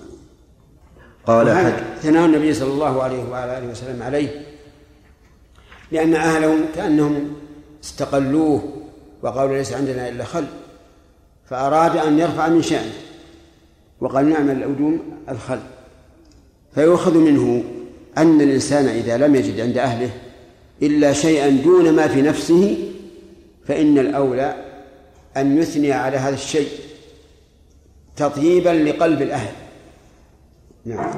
[1.25, 4.50] قال ثناء النبي صلى الله عليه وعلى آله وسلم عليه.
[5.91, 7.33] لأن اهله كأنهم
[7.83, 8.63] استقلوه
[9.21, 10.45] وقالوا ليس عندنا إلا خل
[11.45, 12.93] فأراد أن يرفع من شأنه
[14.01, 15.59] وقال نعم الأدوم الخل.
[16.75, 17.63] فيؤخذ منه
[18.17, 20.09] أن الإنسان إذا لم يجد عند أهله
[20.81, 22.77] إلا شيئا دون ما في نفسه
[23.67, 24.55] فإن الأولى
[25.37, 26.67] أن يثني على هذا الشيء
[28.15, 29.51] تطييبا لقلب الأهل.
[30.85, 31.13] نعم.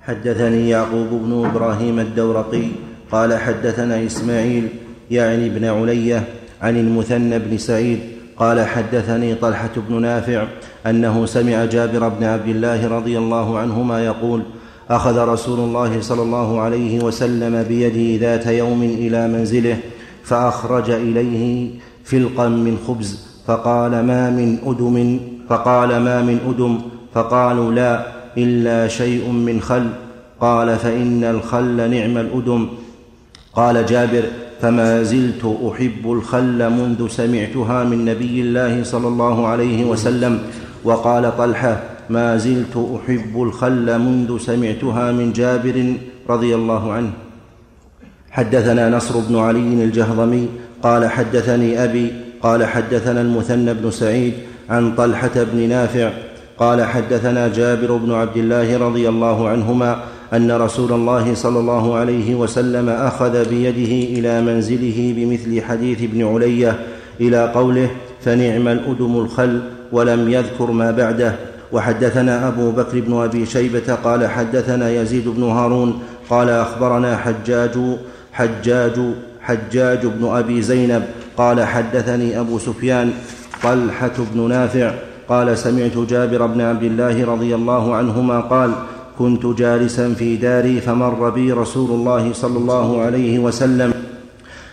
[0.00, 2.68] حدثني يعقوب بن إبراهيم الدورقي
[3.14, 4.68] قال حدثنا إسماعيل
[5.10, 6.24] يعني ابن علية
[6.62, 7.98] عن المثنى بن سعيد
[8.36, 10.46] قال حدثني طلحة بن نافع
[10.86, 14.42] أنه سمع جابر بن عبد الله رضي الله عنهما يقول
[14.90, 19.76] أخذ رسول الله صلى الله عليه وسلم بيده ذات يوم إلى منزله
[20.24, 21.70] فأخرج إليه
[22.04, 26.78] فلقا من خبز فقال ما من أدم؟ فقال ما من أدم؟
[27.14, 28.06] فقالوا لا
[28.38, 29.88] إلا شيء من خل.
[30.40, 32.68] قال فإن الخل نعم الأدم.
[33.54, 34.22] قال جابر
[34.60, 40.38] فما زلت أحب الخل منذ سمعتها من نبي الله صلى الله عليه وسلم.
[40.84, 45.94] وقال طلحة ما زلت أحب الخل منذ سمعتها من جابر
[46.30, 47.10] رضي الله عنه.
[48.30, 50.48] حدثنا نصر بن علي الجهضمي
[50.82, 54.34] قال حدثني أبي قال حدثنا المثنى بن سعيد
[54.70, 56.10] عن طلحة بن نافع
[56.58, 59.98] قال حدثنا جابر بن عبد الله رضي الله عنهما
[60.34, 66.78] أن رسول الله صلى الله عليه وسلم أخذ بيده إلى منزله بمثل حديث ابن علية
[67.20, 67.90] إلى قوله
[68.24, 69.60] فنعم الأدم الخل
[69.92, 71.34] ولم يذكر ما بعده.
[71.72, 77.78] وحدثنا أبو بكر بن أبي شيبة قال حدثنا يزيد بن هارون قال أخبرنا حجاج
[78.32, 79.00] حجاج
[79.40, 81.02] حجاج بن أبي زينب
[81.36, 83.12] قال حدثني أبو سفيان
[83.62, 84.94] طلحة بن نافع
[85.28, 88.72] قال سمعت جابر بن عبد الله رضي الله عنهما قال
[89.18, 93.92] كنت جالسا في داري فمر بي رسول الله صلى الله عليه وسلم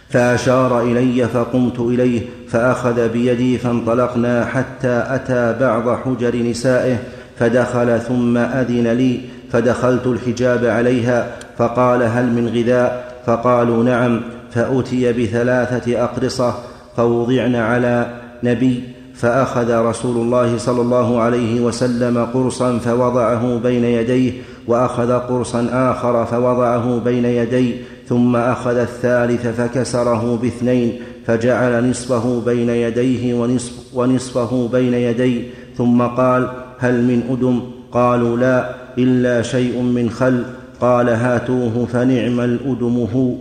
[0.09, 6.97] فأشار إلي فقمت إليه فأخذ بيدي فانطلقنا حتى أتى بعض حجر نسائه
[7.39, 9.19] فدخل ثم أذن لي
[9.51, 14.21] فدخلت الحجاب عليها فقال هل من غذاء؟ فقالوا نعم
[14.51, 16.53] فأتي بثلاثة أقرصة
[16.97, 18.83] فوضعن على نبي
[19.21, 24.31] فأخذ رسول الله صلى الله عليه وسلم قرصا فوضعه بين يديه
[24.67, 27.75] وأخذ قرصا آخر فوضعه بين يديه
[28.07, 35.47] ثم أخذ الثالث فكسره باثنين فجعل نصفه بين يديه ونصف ونصفه بين يديه
[35.77, 37.61] ثم قال هل من أدم؟
[37.91, 40.43] قالوا لا إلا شيء من خل.
[40.81, 43.35] قال هاتوه فنعم الأدم هو.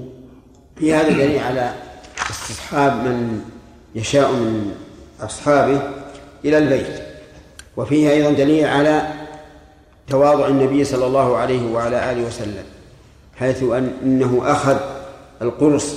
[0.77, 1.71] في هذا دليل على
[2.31, 3.41] استصحاب من
[3.95, 4.71] يشاء من
[5.23, 5.81] أصحابه
[6.45, 7.03] إلى البيت.
[7.77, 9.13] وفيه أيضا دليل على
[10.09, 12.65] تواضع النبي صلى الله عليه وعلى آله وسلم
[13.37, 14.77] حيث أن إنه أخذ
[15.43, 15.95] القرص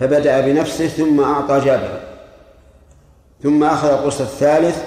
[0.00, 2.00] فبدأ بنفسه ثم أعطى جابرا
[3.42, 4.84] ثم أخذ القرص الثالث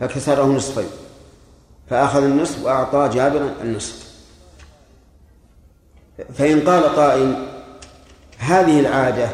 [0.00, 0.88] فكسره نصفين
[1.90, 4.04] فأخذ النصف وأعطى جابرا النصف.
[6.38, 7.46] فإن قال قائل
[8.38, 9.28] هذه العادة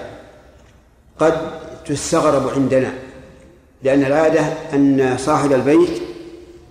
[1.19, 1.35] قد
[1.87, 2.93] تستغرب عندنا
[3.83, 4.41] لأن العادة
[4.75, 6.03] أن صاحب البيت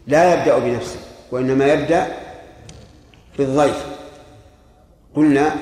[0.07, 0.99] لا يبدأ بنفسه
[1.31, 2.07] وإنما يبدأ
[3.37, 3.85] بالضيف.
[5.15, 5.55] قلنا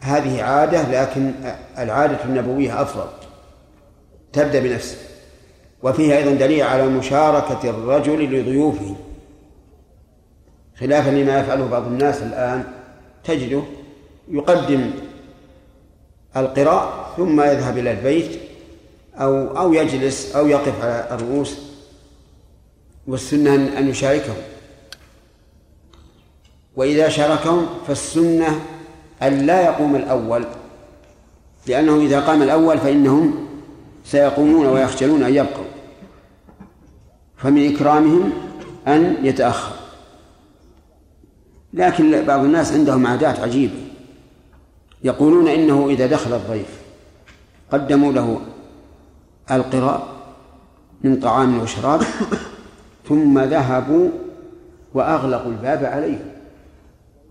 [0.00, 1.32] هذه عادة لكن
[1.78, 3.06] العادة النبوية أفضل.
[4.32, 4.96] تبدأ بنفسه.
[5.82, 8.96] وفيه أيضا دليل على مشاركة الرجل لضيوفه.
[10.80, 12.64] خلافا لما يفعله بعض الناس الآن
[13.24, 13.62] تجده
[14.30, 14.90] يقدم
[16.36, 18.41] القراء ثم يذهب إلى البيت
[19.14, 21.58] أو أو يجلس أو يقف على الرؤوس
[23.06, 24.36] والسنة أن يشاركهم.
[26.76, 28.60] وإذا شاركهم فالسنة
[29.22, 30.44] أن لا يقوم الأول
[31.66, 33.48] لأنه إذا قام الأول فإنهم
[34.04, 35.64] سيقومون ويخجلون أن يبقوا.
[37.36, 38.32] فمن إكرامهم
[38.88, 39.74] أن يتأخر.
[41.74, 43.92] لكن بعض الناس عندهم عادات عجيبة.
[45.04, 46.82] يقولون إنه إذا دخل الضيف
[47.72, 48.40] قدموا له
[49.50, 50.08] القراء
[51.04, 52.02] من طعام وشراب
[53.08, 54.08] ثم ذهبوا
[54.94, 56.24] وأغلقوا الباب عليه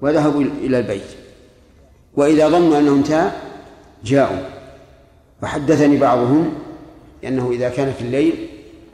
[0.01, 1.07] وذهبوا إلى البيت.
[2.15, 3.31] وإذا ظنوا أنه انتهى
[4.05, 4.39] جاءوا.
[5.43, 6.53] وحدثني بعضهم
[7.23, 8.47] أنه إذا كان في الليل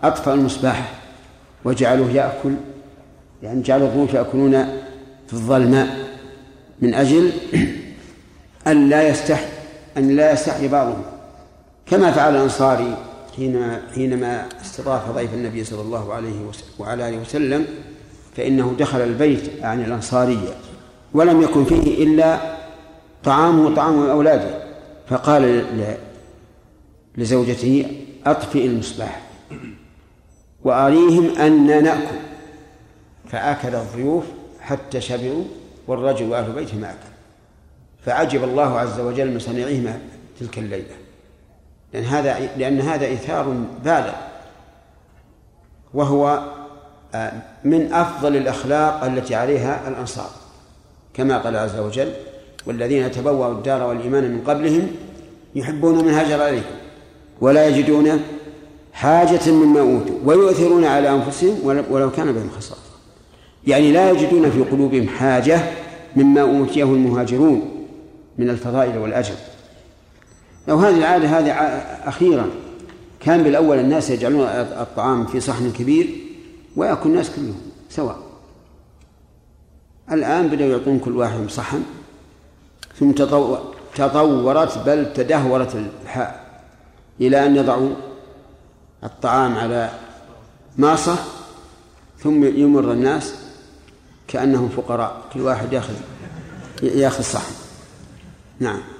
[0.03, 0.93] أطفأ المصباح
[1.65, 2.53] وجعلوه يأكل
[3.43, 4.51] يعني جعلوا الضيوف يأكلون
[5.27, 5.97] في الظلماء
[6.81, 7.31] من أجل
[8.67, 9.45] أن لا يستحي
[9.97, 11.03] أن لا يستحي بعضهم.
[11.85, 12.97] كما فعل الأنصاري
[13.37, 17.65] حينما حينما استضاف ضيف النبي صلى الله عليه وعلى آله وسلم
[18.35, 20.53] فإنه دخل البيت عن الأنصارية
[21.13, 22.57] ولم يكن فيه إلا
[23.23, 24.67] طعامه وطعام أولاده.
[25.09, 25.65] فقال
[27.17, 27.85] لزوجته
[28.25, 29.21] أطفئ المصباح
[30.63, 32.17] وأريهم أن نأكل.
[33.29, 34.23] فأكل الضيوف
[34.59, 35.43] حتى شبعوا
[35.87, 37.09] والرجل وأهل بيته ما أكل.
[38.05, 39.99] فعجب الله عز وجل من صنيعهما
[40.39, 40.95] تلك الليلة.
[41.93, 44.13] لأن هذا لأن هذا إيثار بالغ.
[45.93, 46.41] وهو
[47.15, 47.31] آه،
[47.63, 50.29] من أفضل الأخلاق التي عليها الأنصار.
[51.13, 52.11] كما قال عز وجل
[52.65, 54.87] والذين تبوأوا الدار والإيمان من قبلهم
[55.55, 56.63] يحبون من هاجر عليهم
[57.41, 58.21] ولا يجدون
[58.93, 61.57] حاجة مما أوتوا ويؤثرون على أنفسهم
[61.89, 62.81] ولو كان بهم خصاصة
[63.67, 65.59] يعني لا يجدون في قلوبهم حاجة
[66.15, 67.85] مما أوتيه المهاجرون
[68.37, 69.35] من الفضائل والأجر.
[70.67, 71.51] لو هذه العادة هذه
[72.09, 72.49] أخيرا
[73.19, 76.09] كان بالأول الناس يجعلون الطعام في صحن كبير
[76.75, 78.17] ويأكل الناس كلهم سواء.
[80.11, 81.83] الآن بدأوا يعطون كل واحد صحن
[82.99, 83.11] ثم
[83.95, 86.31] تطورت بل تدهورت الحال
[87.21, 87.89] إلى أن يضعوا
[89.03, 89.89] الطعام على
[90.77, 91.17] ماصة
[92.19, 93.33] ثم يمر الناس
[94.27, 95.93] كأنهم فقراء كل واحد ياخذ
[96.83, 97.53] ياخذ صحن.
[98.59, 98.96] نعم.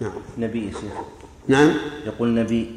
[0.00, 0.12] نعم.
[0.38, 0.92] نبي شيخ.
[1.48, 1.72] نعم.
[2.06, 2.70] يقول نبي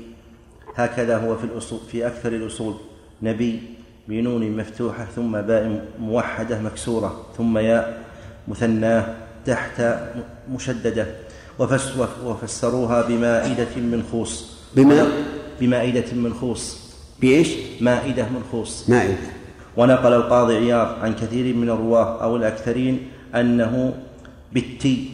[0.75, 2.75] هكذا هو في الأصول في أكثر الأصول.
[3.21, 3.61] نبي
[4.07, 8.03] بنون مفتوحة ثم باء موحدة مكسورة ثم ياء
[8.47, 9.15] مثناة
[9.45, 9.81] تحت
[10.51, 11.07] مشددة.
[12.25, 14.59] وفسروها بمائدة من خوص.
[14.75, 15.07] بما؟
[15.61, 16.89] بمائدة من خوص.
[17.21, 17.49] بإيش؟
[17.81, 18.89] مائدة من خوص.
[18.89, 19.17] مائدة.
[19.77, 23.93] ونقل القاضي عياض عن كثير من الرواة أو الأكثرين أنه
[24.53, 25.09] بالتي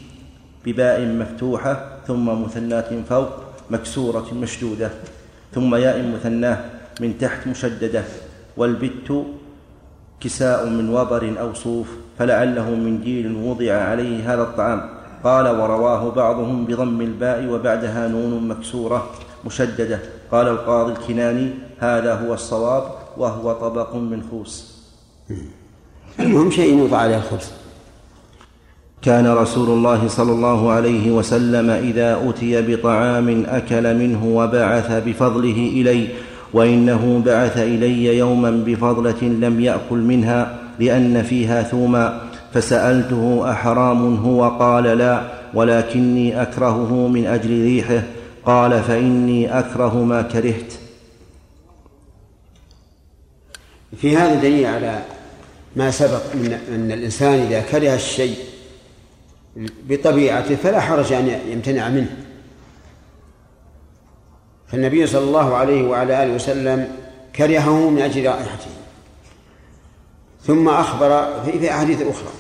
[0.66, 3.30] بباء مفتوحة ثم مثنات فوق
[3.70, 4.90] مكسورة مشدودة
[5.54, 6.58] ثم ياء مثناة
[7.02, 8.04] من تحت مشددة
[8.58, 9.26] والبت
[10.20, 11.88] كساء من وبر أو صوف
[12.20, 14.90] فلعله من جيل وضع عليه هذا الطعام.
[15.24, 19.10] قال ورواه بعضهم بضم الباء وبعدها نون مكسورة
[19.46, 20.00] مشددة.
[20.32, 21.50] قال القاضي الكناني
[21.80, 22.84] هذا هو الصواب
[23.18, 24.76] وهو طبق من خوس
[26.20, 27.65] المهم شيء يوضع عليه الخبز.
[29.06, 36.08] كان رسول الله صلى الله عليه وسلم إذا أتي بطعام أكل منه وبعث بفضله إلي
[36.54, 42.22] وإنه بعث إلي يوما بفضلة لم يأكل منها لأن فيها ثوما
[42.54, 45.22] فسألته أحرام هو قال لا
[45.54, 48.04] ولكني أكرهه من أجل ريحه
[48.46, 50.74] قال فإني أكره ما كرهت.
[53.98, 55.00] في هذا دليل على
[55.76, 58.55] ما سبق من أن الإنسان إذا كره الشيء
[59.90, 62.18] بطبيعته فلا حرج أن يمتنع منه.
[64.68, 66.98] فالنبي صلى الله عليه وعلى آله وسلم
[67.36, 68.72] كرهه من أجل رائحته.
[70.44, 72.32] ثم أخبر في أحاديث أخرى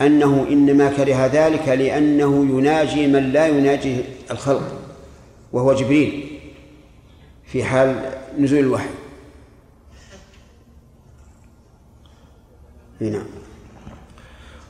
[0.00, 4.00] أنه إنما كره ذلك لأنه يناجي من لا يناجي
[4.30, 4.80] الخلق
[5.52, 6.40] وهو جبريل
[7.46, 8.88] في حال نزول الوحي.
[13.00, 13.39] نعم.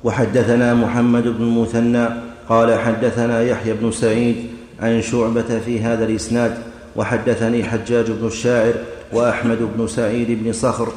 [0.04, 2.08] وحدثنا محمد بن المثنى
[2.48, 4.36] قال حدثنا يحيى بن سعيد
[4.80, 6.58] عن شعبة في هذا الإسناد
[6.96, 8.72] وحدثني حجاج بن الشاعر
[9.12, 10.88] وأحمد بن سعيد بن صخر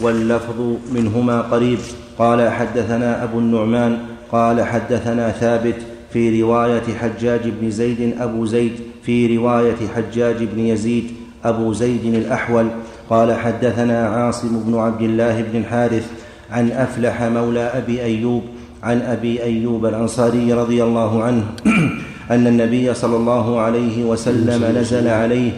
[0.00, 1.78] واللفظ منهما قريب.
[2.18, 3.98] قال حدثنا أبو النعمان
[4.32, 5.76] قال حدثنا ثابت
[6.12, 11.10] في رواية حجاج بن زيد أبو زيد في رواية حجاج بن يزيد
[11.44, 12.66] أبو زيد الأحول.
[13.10, 18.42] قال حدثنا عاصم بن عبد الله بن الحارث عن أفلح مولى أبي أيوب
[18.82, 21.44] عن أبي أيوب الأنصاري رضي الله عنه
[22.30, 25.52] أن النبي صلى الله عليه وسلم نزل عليه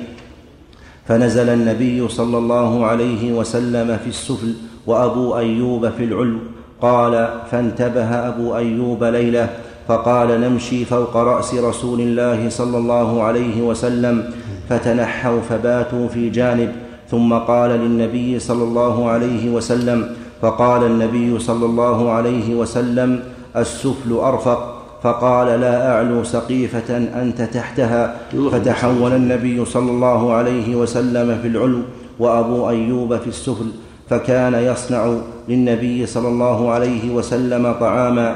[1.09, 4.55] فنزل النبي صلى الله عليه وسلم في السفل
[4.87, 6.39] وأبو أيوب في العلو.
[6.81, 9.49] قال فانتبه أبو أيوب ليلة
[9.89, 14.31] فقال نمشي فوق رأس رسول الله صلى الله عليه وسلم
[14.69, 16.73] فتنحوا فباتوا في جانب
[17.11, 23.21] ثم قال للنبي صلى الله عليه وسلم فقال النبي صلى الله عليه وسلم
[23.57, 24.75] السفل أرفق.
[25.03, 28.17] فقال لا أعلو سقيفة أنت تحتها.
[28.53, 31.81] فتحول النبي صلى الله عليه وسلم في العلو
[32.19, 33.67] وأبو أيوب في السفل.
[34.11, 35.15] فكان يصنع
[35.49, 38.35] للنبي صلى الله عليه وسلم طعاما.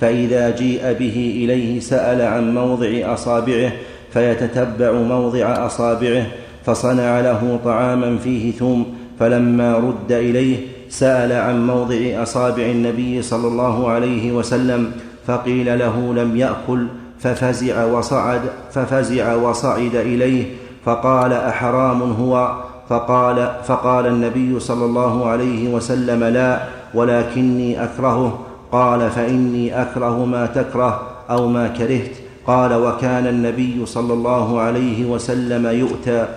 [0.00, 3.72] فإذا جيء به إليه سأل عن موضع أصابعه
[4.12, 6.26] فيتتبع موضع أصابعه
[6.64, 8.86] فصنع له طعاما فيه ثوم.
[9.20, 10.56] فلما رد إليه
[10.92, 14.92] سأل عن موضع أصابع النبي صلى الله عليه وسلم
[15.26, 16.86] فقيل له لم يأكل
[17.20, 18.40] ففزع وصعد
[18.72, 20.46] ففزع وصعد إليه
[20.84, 26.62] فقال أحرام هو؟ فقال فقال النبي صلى الله عليه وسلم لا
[26.94, 28.38] ولكني أكرهه.
[28.72, 32.16] قال فإني أكره ما تكره أو ما كرهت.
[32.46, 36.28] قال وكان النبي صلى الله عليه وسلم يؤتى.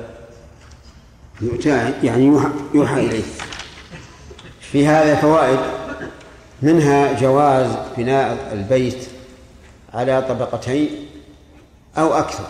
[1.41, 2.25] يؤتى يعني
[2.73, 3.23] يوحى, إليه.
[4.76, 5.59] في هذا فوائد.
[6.61, 7.67] منها جواز
[7.97, 9.07] بناء البيت
[9.93, 10.89] على طبقتين
[11.97, 12.43] أو أكثر.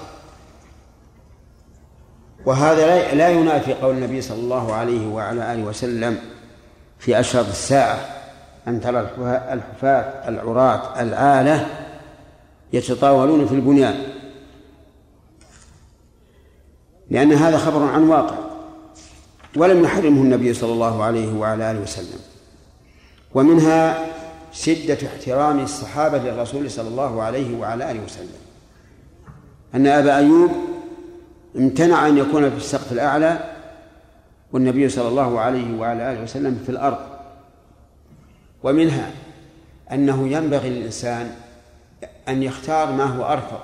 [2.45, 6.17] وهذا لا ينافي قول النبي صلى الله عليه وعلى آله وسلم
[6.99, 7.99] في أشرط الساعة
[8.67, 8.99] أن ترى
[9.29, 11.67] الحفاة العراة العالة
[12.73, 14.03] يتطاولون في البنيان.
[17.09, 18.54] لأن هذا خبر عن واقع.
[19.55, 22.19] ولم يحرمه النبي صلى الله عليه وعلى آله وسلم.
[23.33, 24.05] ومنها
[24.51, 28.39] شدة احترام الصحابة للرسول صلى الله عليه وعلى آله وسلم.
[29.75, 30.51] أن أبا أيوب
[31.55, 33.55] امتنع أن يكون في السقف الأعلى
[34.53, 36.97] والنبي صلى الله عليه وعلى آله وسلم في الأرض.
[38.63, 39.11] ومنها
[39.91, 41.31] أنه ينبغي للإنسان
[42.27, 43.63] أن يختار ما هو أرفق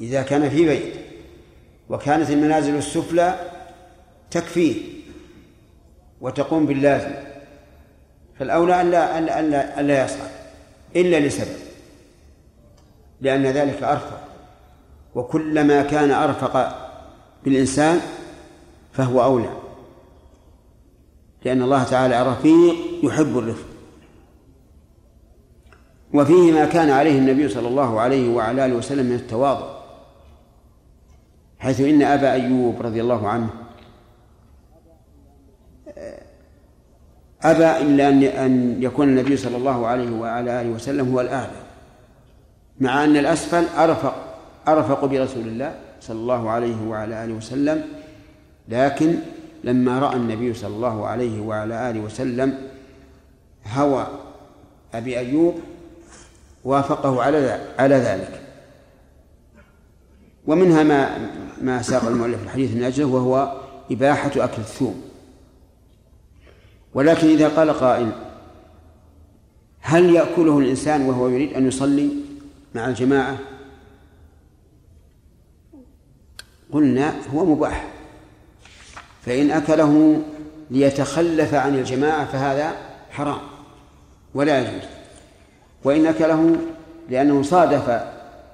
[0.00, 0.94] إذا كان في بيت
[1.88, 3.34] وكانت المنازل السفلى
[4.30, 4.82] تكفيه
[6.20, 7.14] وتقوم باللازم
[8.38, 10.30] فالأولى ألا ألا ألا, ألا يصعد
[10.96, 11.56] إلا لسبب
[13.20, 14.20] لأن ذلك أرفق
[15.14, 16.74] وكلما كان أرفق
[17.44, 18.00] بالإنسان
[18.92, 19.50] فهو أولى
[21.44, 23.66] لأن الله تعالى رفيق يحب الرفق.
[26.14, 29.78] وفيه ما كان عليه النبي صلى الله عليه وعلى آله وسلم من التواضع
[31.58, 33.48] حيث إن أبا أيوب رضي الله عنه
[37.42, 41.60] أبى إلا أن أن يكون النبي صلى الله عليه وعلى آله وسلم هو الأعلى
[42.80, 44.14] مع أن الأسفل أرفق
[44.68, 47.84] أرفق برسول الله صلى الله عليه وعلى آله وسلم
[48.68, 49.14] لكن
[49.64, 52.58] لما رأى النبي صلى الله عليه وعلى آله وسلم
[53.66, 54.06] هوى
[54.94, 55.54] أبي أيوب
[56.64, 58.40] وافقه على على ذلك.
[60.46, 61.18] ومنها ما
[61.62, 63.52] ما ساق المؤلف الحديث من أجله وهو
[63.90, 65.07] إباحة أكل الثوم.
[66.98, 68.10] ولكن إذا قال قائل
[69.80, 72.08] هل يأكله الإنسان وهو يريد أن يصلي
[72.74, 73.38] مع الجماعة؟
[76.72, 77.86] قلنا هو مباح.
[79.26, 80.22] فإن أكله
[80.70, 82.72] ليتخلف عن الجماعة فهذا
[83.10, 83.40] حرام
[84.34, 84.88] ولا يجوز.
[85.84, 86.56] وإن أكله
[87.10, 88.02] لأنه صادف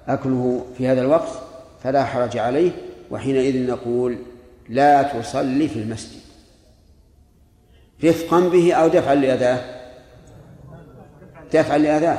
[0.08, 1.32] أكله في هذا الوقت
[1.82, 2.70] فلا حرج عليه
[3.10, 4.18] وحينئذ نقول
[4.68, 6.23] لا تصلي في المسجد.
[8.04, 9.60] رفقا به أو دفعا لأذاه.
[11.52, 12.18] دفعا لأذاه.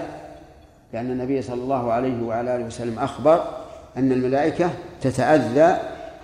[0.93, 3.43] لأن النبي صلى الله عليه وعلى آله وسلم أخبر
[3.97, 5.77] أن الملائكة تتأذى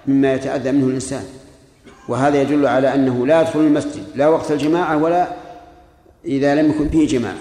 [0.07, 1.23] مما يتأذى منه الإنسان.
[2.07, 5.27] وهذا يدل على أنه لا يدخل المسجد لا وقت الجماعة ولا
[6.25, 7.37] إذا لم يكن فيه جماعة.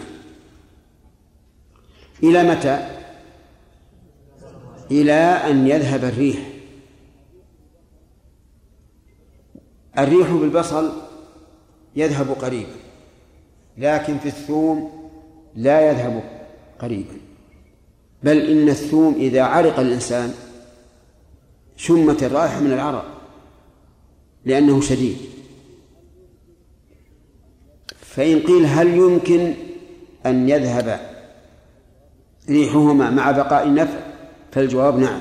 [2.23, 2.89] إلى متى؟
[4.91, 5.13] إلى
[5.51, 6.39] أن يذهب الريح.
[9.99, 10.93] الريح بالبصل
[11.97, 12.75] يذهب قريبا.
[13.79, 14.91] لكن في الثوم
[15.57, 16.23] لا يذهب
[16.79, 17.15] قريبا.
[18.23, 20.35] بل إن الثوم إذا عرق الإنسان
[21.77, 23.07] شمت الرائحة من العرق
[24.45, 25.17] لأنه شديد.
[28.01, 29.55] فإن قيل هل يمكن
[30.27, 31.01] أن يذهب
[32.49, 34.01] ريحهما مع بقاء النفع؟
[34.53, 35.21] فالجواب نعم.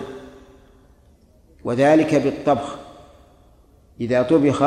[1.63, 2.79] وذلك بالطبخ.
[4.01, 4.63] إذا طبخ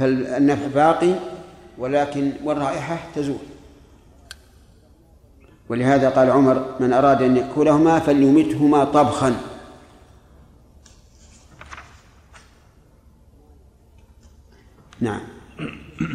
[0.00, 1.14] فالنفع باقي
[1.78, 3.38] ولكن والرائحة تزول
[5.68, 9.36] ولهذا قال عمر من أراد أن يأكلهما فليمتهما طبخا
[15.00, 15.20] نعم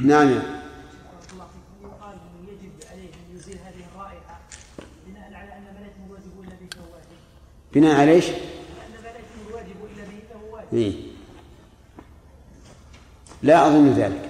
[0.04, 4.40] نعم يقال يجب عليه ان يزيل هذه الرائحه
[5.08, 5.54] بناء على.
[7.74, 8.26] بناء إيش؟
[10.74, 11.05] إيه؟
[13.46, 14.30] لا أظن ذلك.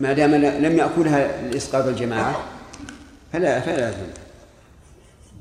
[0.00, 2.44] ما دام لم يأكلها لإسقاط الجماعة
[3.32, 4.10] فلا فلا أظن.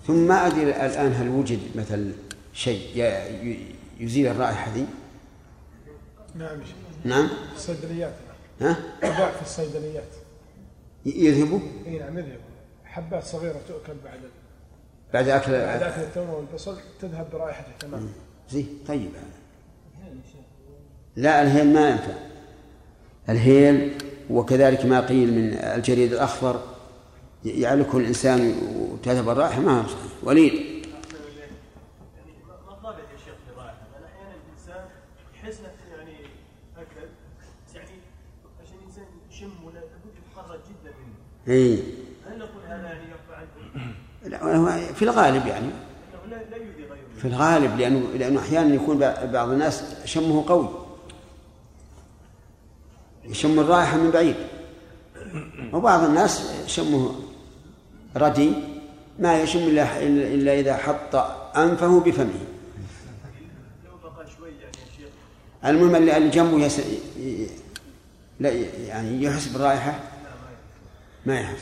[0.07, 2.11] ثم ما أدري الآن هل وجد مثل
[2.53, 3.13] شيء
[3.99, 4.85] يزيل الرائحة ذي
[6.35, 6.57] نعم.
[7.05, 7.27] نعم.
[7.27, 8.13] في الصيدليات
[8.61, 10.13] ها؟ تباع في الصيدليات.
[11.05, 12.39] يذهبوا؟ إي نعم يذهب
[12.85, 14.19] حبات صغيرة تؤكل بعد
[15.13, 18.09] بعد أكل بعد أكل التمر والبصل تذهب برائحته تماما.
[18.51, 19.11] زي طيب.
[19.15, 19.39] هذا
[21.19, 22.13] لا الهيل ما ينفع.
[23.29, 23.93] الهيل
[24.29, 26.61] وكذلك ما قيل من الجريد الأخضر
[27.45, 30.11] يعلكه الإنسان وتذهب الرائحة ما هو صحيح.
[30.23, 30.53] وليد.
[35.35, 35.67] أحيانا
[35.97, 36.11] يعني
[37.75, 37.89] يعني.
[41.47, 41.83] إيه.
[42.27, 43.43] هل نقول هذا يعني يرفع؟
[44.25, 45.69] لا، هو في الغالب يعني.
[47.17, 48.97] في الغالب لأنه لأنه أحيانا يكون
[49.33, 50.88] بعض الناس شمه قوي.
[53.29, 54.35] يشم الرائحة من بعيد.
[55.73, 57.15] وبعض الناس شمه
[58.17, 58.53] ردي
[59.19, 60.03] ما يشم إلا
[60.33, 61.15] إلا إذا حط
[61.57, 62.39] أنفه بفمه.
[65.65, 66.81] المهم اللي جنبه يس...
[68.39, 68.49] لا
[68.87, 69.99] يعني يحس بالرائحة؟
[71.25, 71.61] ما يحس.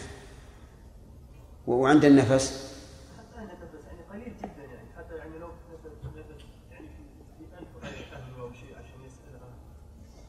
[1.68, 2.74] وعند النفس
[3.18, 7.04] حتى هنا نفس يعني قليل جدا يعني حتى يعني لو نفس نفس يعني في
[7.38, 9.50] في انف غير اهله أو شيء عشان يسالها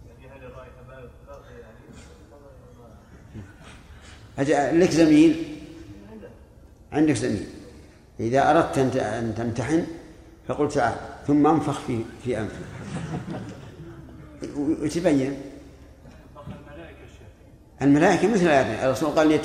[0.08, 0.82] يعني هل الرائحه
[1.26, 1.78] باقيه يعني
[3.34, 3.44] أجل
[4.38, 5.58] لك زميل؟
[6.92, 7.46] عندك زميل.
[8.20, 9.86] إذا أردت أن تمتحن
[10.48, 10.94] فقل تعال
[11.26, 12.48] ثم انفخ في في
[14.56, 15.40] و- وتبين.
[17.82, 19.42] الملائكة مثل هذا الرسول قال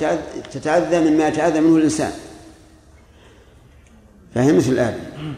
[0.51, 2.11] تتأذى مما يتأذى منه الإنسان.
[4.35, 5.33] فهي مثل آدم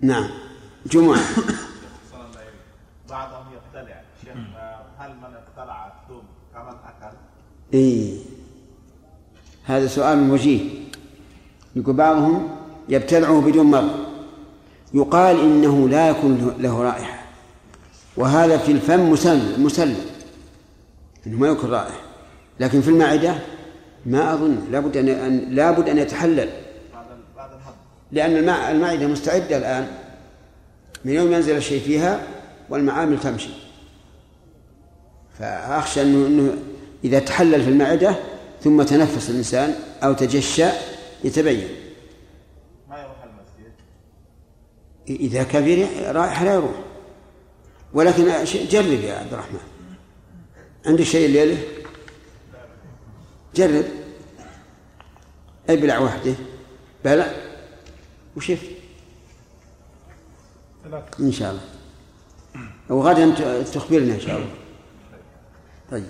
[0.00, 0.30] نعم.
[0.86, 1.20] جمعة
[3.10, 6.22] بعضهم يقتلع شيخ آه، هل من اقتلع الثوم
[6.54, 7.16] كمن اكل؟
[7.74, 8.16] إيه.
[9.64, 10.60] هذا سؤال وجيه
[11.76, 12.48] يقول بعضهم
[12.88, 13.90] يبتلعه بدون مرض
[14.94, 17.20] يقال إنه لا يكون له رائحة.
[18.16, 19.96] وهذا في الفم مسلم مسلم
[21.26, 22.00] إنه ما يكون رائحة.
[22.60, 23.34] لكن في المعدة
[24.06, 24.58] ما أظن.
[24.70, 26.48] لابد أن لابد أن يتحلل.
[28.12, 29.88] لأن المع- المعدة مستعدة الآن.
[31.04, 32.26] من يوم ينزل الشيء فيها
[32.70, 33.50] والمعامل تمشي.
[35.38, 36.52] فأخشى أنه, إنه
[37.04, 38.16] إذا تحلل في المعدة
[38.64, 40.66] ثم تنفس الإنسان أو تجشى
[41.24, 41.68] يتبين.
[42.88, 43.72] ما يروح المسجد؟
[45.20, 46.74] إذا كان رائحة لا يروح.
[47.92, 49.60] ولكن جرب يا عبد الرحمن.
[50.86, 51.58] عندك شيء الليلة؟
[53.54, 53.84] جرب.
[55.68, 56.34] ابلع وحدة؟
[57.04, 57.32] بلع.
[58.36, 58.70] وشف
[61.20, 61.62] إن شاء الله.
[62.88, 64.54] وغدا تخبرنا إن شاء الله.
[65.90, 66.04] طيب.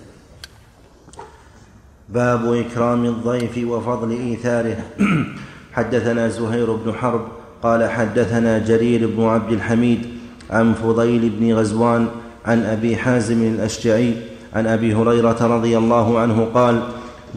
[2.13, 4.77] باب إكرام الضيف وفضل إيثاره.
[5.73, 7.21] حدثنا زهير بن حرب
[7.63, 10.05] قال حدثنا جرير بن عبد الحميد
[10.49, 12.07] عن فضيل بن غزوان
[12.45, 14.13] عن أبي حازم الأشجعي
[14.53, 16.81] عن أبي هريرة رضي الله عنه قال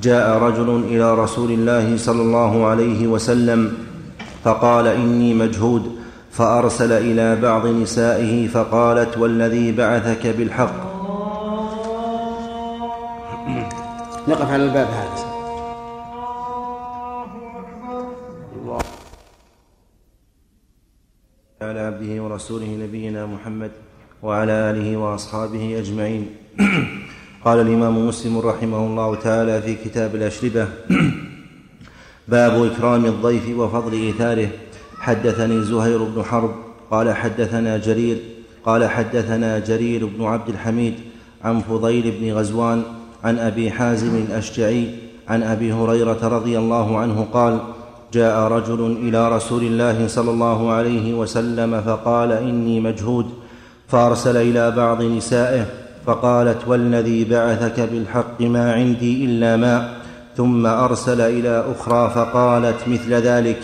[0.02, 3.72] جاء رجل إلى رسول الله صلى الله عليه وسلم
[4.44, 5.82] فقال إني مجهود.
[6.32, 10.93] فأرسل إلى بعض نسائه فقالت والذي بعثك بالحق؟
[14.28, 15.34] نقف على الباب هذا.
[21.62, 23.70] على عبده ورسوله نبينا محمد
[24.22, 26.30] وعلى آله وأصحابه أجمعين.
[27.44, 30.68] قال الإمام مسلم رحمه الله تعالى في كتاب الأشربة
[32.28, 34.48] باب إكرام الضيف وفضل إيثاره.
[34.98, 36.54] حدثني زهير بن حرب
[36.90, 38.18] قال حدثنا جرير
[38.64, 40.94] قال حدثنا جرير بن عبد الحميد
[41.44, 44.88] عن فضيل بن غزوان عن أبي حازم الأشجعي
[45.28, 47.58] عن أبي هريرة رضي الله عنه قال
[48.12, 53.26] جاء رجل إلى رسول الله صلى الله عليه وسلم فقال إني مجهود.
[53.88, 55.66] فأرسل إلى بعض نسائه
[56.06, 59.90] فقالت والذي بعثك بالحق ما عندي إلا ماء
[60.36, 63.58] ثم أرسل إلى أخرى فقالت مثل ذلك.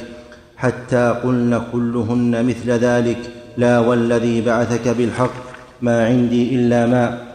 [0.56, 3.18] حتى قلن كلهن مثل ذلك.
[3.56, 5.34] لا والذي بعثك بالحق
[5.82, 7.30] ما عندي إلا ماء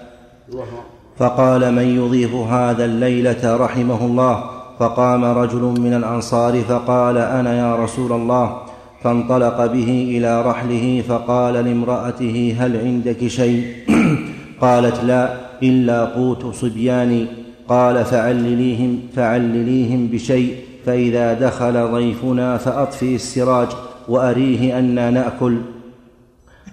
[1.18, 4.44] فقال من يضيف هذا الليلة رحمه الله؟
[4.80, 8.58] فقام رجل من الأنصار فقال أنا يا رسول الله.
[9.04, 13.68] فانطلق به إلى رحله فقال لامرأته هل عندك شيء؟
[14.62, 17.26] قالت لا إلا قوت صبياني
[17.70, 20.56] قال فعلليهم فعلليهم بشيء
[20.86, 23.68] فإذا دخل ضيفنا فاطفئ السراج
[24.08, 25.58] وأريه أنا نأكل.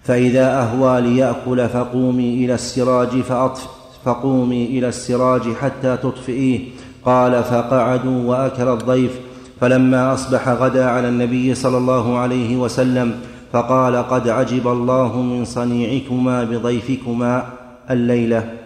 [0.02, 3.68] فإذا أهوى ليأكل فقومي إلى السراج فاطفئ
[4.04, 6.68] فقومي إلى السراج حتى تطفئيه.
[7.04, 9.20] قال فقعدوا وأكل الضيف.
[9.60, 13.20] فلما أصبح غدا على النبي صلى الله عليه وسلم
[13.52, 17.52] فقال قد عجب الله من صنيعكما بضيفكما
[17.90, 18.58] الليلة.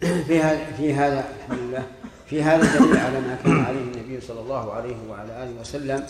[0.00, 1.82] في هذا في هذا الحمد لله
[2.26, 6.02] في هذا دليل على ما كان عليه النبي صلى الله عليه وعلى آله وسلم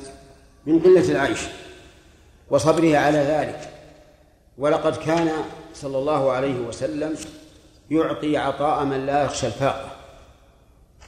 [0.67, 1.41] من قلة العيش
[2.51, 3.80] وصبره على ذلك.
[4.61, 5.31] ولقد كان
[5.75, 7.15] صلى الله عليه وسلم
[7.91, 9.91] يعطي عطاء من لا يخشى الفاقة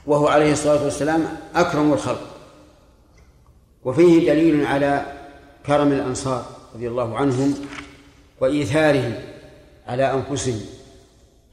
[0.07, 2.27] وهو عليه الصلاة والسلام أكرم الخلق.
[3.83, 5.05] وفيه دليل على
[5.65, 6.45] كرم الأنصار
[6.75, 7.55] رضي الله عنهم
[8.41, 9.15] وإيثارهم
[9.87, 10.61] على أنفسهم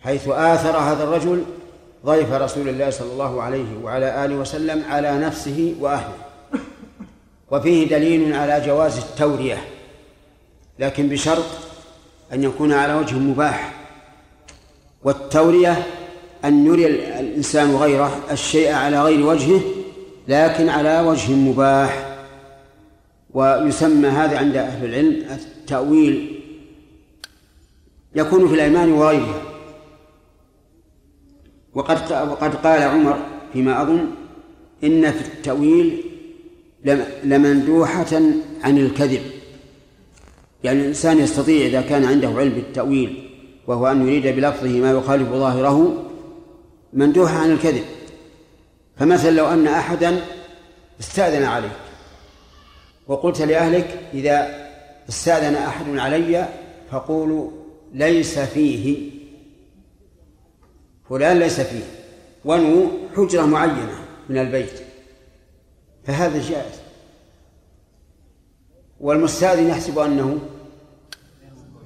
[0.00, 1.44] حيث آثر هذا الرجل
[2.06, 6.14] ضيف رسول الله صلى الله عليه وعلى آله وسلم على نفسه وأهله.
[7.50, 9.64] وفيه دليل على جواز التورية
[10.78, 11.69] لكن بشرط
[12.32, 13.74] أن يكون على وجه مباح.
[15.04, 15.86] والتورية
[16.44, 16.86] أن يري
[17.20, 19.60] الإنسان غيره الشيء على غير وجهه
[20.28, 22.18] لكن على وجه مباح.
[23.30, 26.40] ويسمى هذا عند أهل العلم التأويل.
[28.14, 29.42] يكون في الأيمان وغيرها
[31.74, 33.18] وقد وقد قال عمر
[33.52, 34.06] فيما أظن
[34.84, 36.04] إن في التأويل
[37.24, 38.20] لمندوحة
[38.62, 39.22] عن الكذب.
[40.64, 43.30] يعني الإنسان يستطيع إذا كان عنده علم بالتأويل
[43.66, 46.04] وهو أن يريد بلفظه ما يخالف ظاهره
[46.92, 47.84] مندوح عن الكذب.
[48.96, 50.20] فمثلا لو أن أحدا
[51.00, 51.70] استأذن عليك
[53.06, 54.66] وقلت لأهلك إذا
[55.08, 56.48] استأذن أحد علي
[56.90, 57.50] فقولوا
[57.94, 59.10] ليس فيه
[61.10, 61.84] فلان ليس فيه
[62.44, 62.86] ونو
[63.16, 64.80] حجرة معينة من البيت.
[66.04, 66.80] فهذا جائز.
[69.00, 70.38] والمستأذن يحسب أنه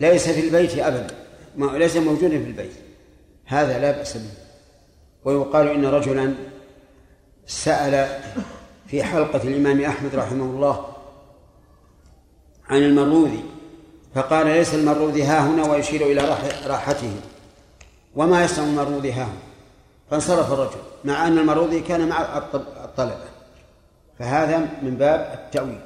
[0.00, 1.14] ليس في البيت أبدا.
[1.58, 2.72] ليس موجودا في البيت.
[3.44, 4.30] هذا لا بأس به.
[5.24, 6.34] ويقال إن رجلا
[7.46, 8.20] سأل
[8.86, 10.86] في حلقة الإمام أحمد رحمه الله
[12.68, 13.44] عن المروذي
[14.14, 17.16] فقال ليس المروذي ها هنا ويشير إلى راحته.
[18.14, 19.38] وما يصنع المروذي ها هنا؟
[20.10, 22.38] فانصرف الرجل مع أن المروذي كان مع
[22.84, 23.24] الطلبة.
[24.18, 25.80] فهذا من باب التأويل.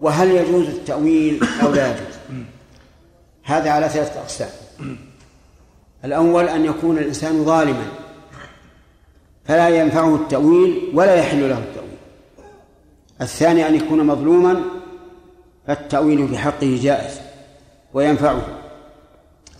[0.00, 2.14] وهل يجوز التأويل أو لا يجوز؟
[3.42, 4.48] هذا على ثلاثة أقسام.
[6.04, 7.86] الأول أن يكون الإنسان ظالما
[9.44, 11.90] فلا ينفعه التأويل ولا يحل له التأويل.
[13.20, 14.60] الثاني أن يكون مظلوما
[15.66, 17.20] فالتأويل في حقه جائز
[17.94, 18.42] وينفعه.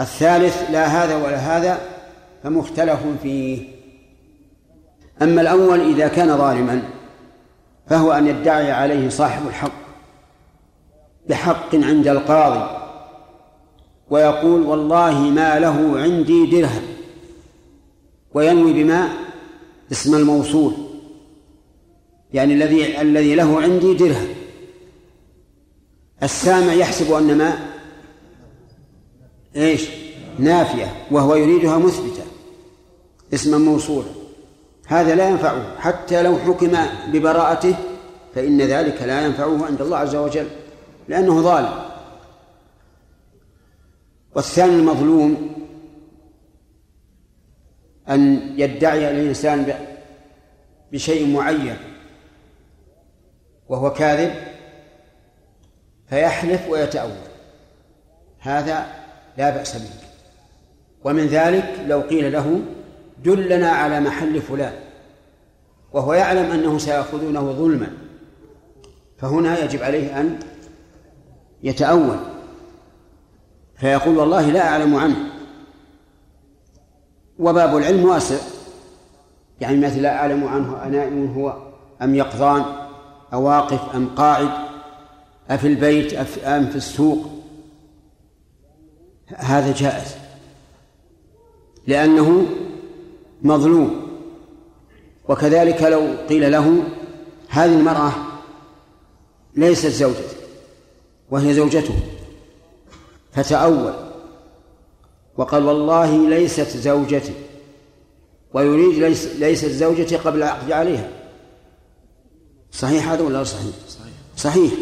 [0.01, 1.81] الثالث لا هذا ولا هذا
[2.43, 3.69] فمختلف فيه.
[5.23, 6.83] أما الأول إذا كان ظالما
[7.89, 9.81] فهو أن يدعي عليه صاحب الحق
[11.29, 12.80] بحق عند القاضي.
[14.11, 16.83] ويقول والله ما له عندي درهم.
[18.35, 19.09] وينوي بما؟
[19.93, 20.73] اسم الموصول.
[22.33, 24.29] يعني الذي الذي له عندي درهم.
[26.23, 27.59] السامع يحسب أن ما؟
[29.57, 29.89] إيش؟
[30.39, 32.23] نافية وهو يريدها مثبتة.
[33.35, 34.09] اسما موصولا
[34.87, 35.79] هذا لا ينفعه.
[35.79, 36.77] حتى لو حكم
[37.13, 37.75] ببراءته
[38.35, 40.47] فإن ذلك لا ينفعه عند الله عز وجل
[41.09, 41.90] لأنه ظالم.
[44.35, 45.51] والثاني المظلوم
[48.09, 49.75] أن يدعي الإنسان
[50.93, 51.77] بشيء معين
[53.69, 54.35] وهو كاذب
[56.09, 57.13] فيحلف ويتأول.
[58.39, 58.87] هذا
[59.39, 59.91] لا بأس به.
[61.05, 62.61] ومن ذلك لو قيل له
[63.25, 64.73] دلنا على محل فلان
[65.93, 67.93] وهو يعلم أنه سيأخذونه ظلما
[69.19, 70.39] فهنا يجب عليه أن
[71.63, 72.40] يتأول.
[73.81, 75.17] فيقول والله لا أعلم عنه.
[77.39, 78.37] وباب العلم واسع.
[79.61, 81.57] يعني مثل لا أعلم عنه أنائم هو
[82.03, 82.65] أم يقظان
[83.33, 84.51] أواقف أم قاعد
[85.51, 86.15] أفي البيت
[86.45, 87.27] أم في السوق.
[89.37, 90.15] هذا جائز.
[91.87, 92.47] لأنه
[93.43, 94.11] مظلوم.
[95.29, 96.83] وكذلك لو قيل له
[97.49, 98.13] هذه المرأة
[99.57, 100.37] ليست زوجته
[101.31, 101.95] وهي زوجته.
[103.33, 103.93] فتأول
[105.37, 107.33] وقال والله ليست زوجتي
[108.55, 111.09] ويريد ليس ليست زوجتي قبل العقد عليها.
[112.73, 114.73] صحيح هذا ولا صحيح؟ صحيح؟ صحيح.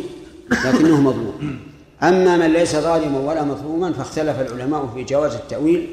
[0.50, 1.60] لكنه مظلوم.
[2.02, 5.90] أما من ليس ظالما ولا مظلوما فاختلف العلماء في جواز التأويل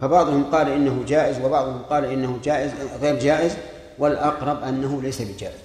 [0.00, 2.72] فبعضهم قال إنه جائز وبعضهم قال إنه جائز
[3.02, 3.52] غير جائز
[3.98, 5.63] والأقرب أنه ليس بجائز.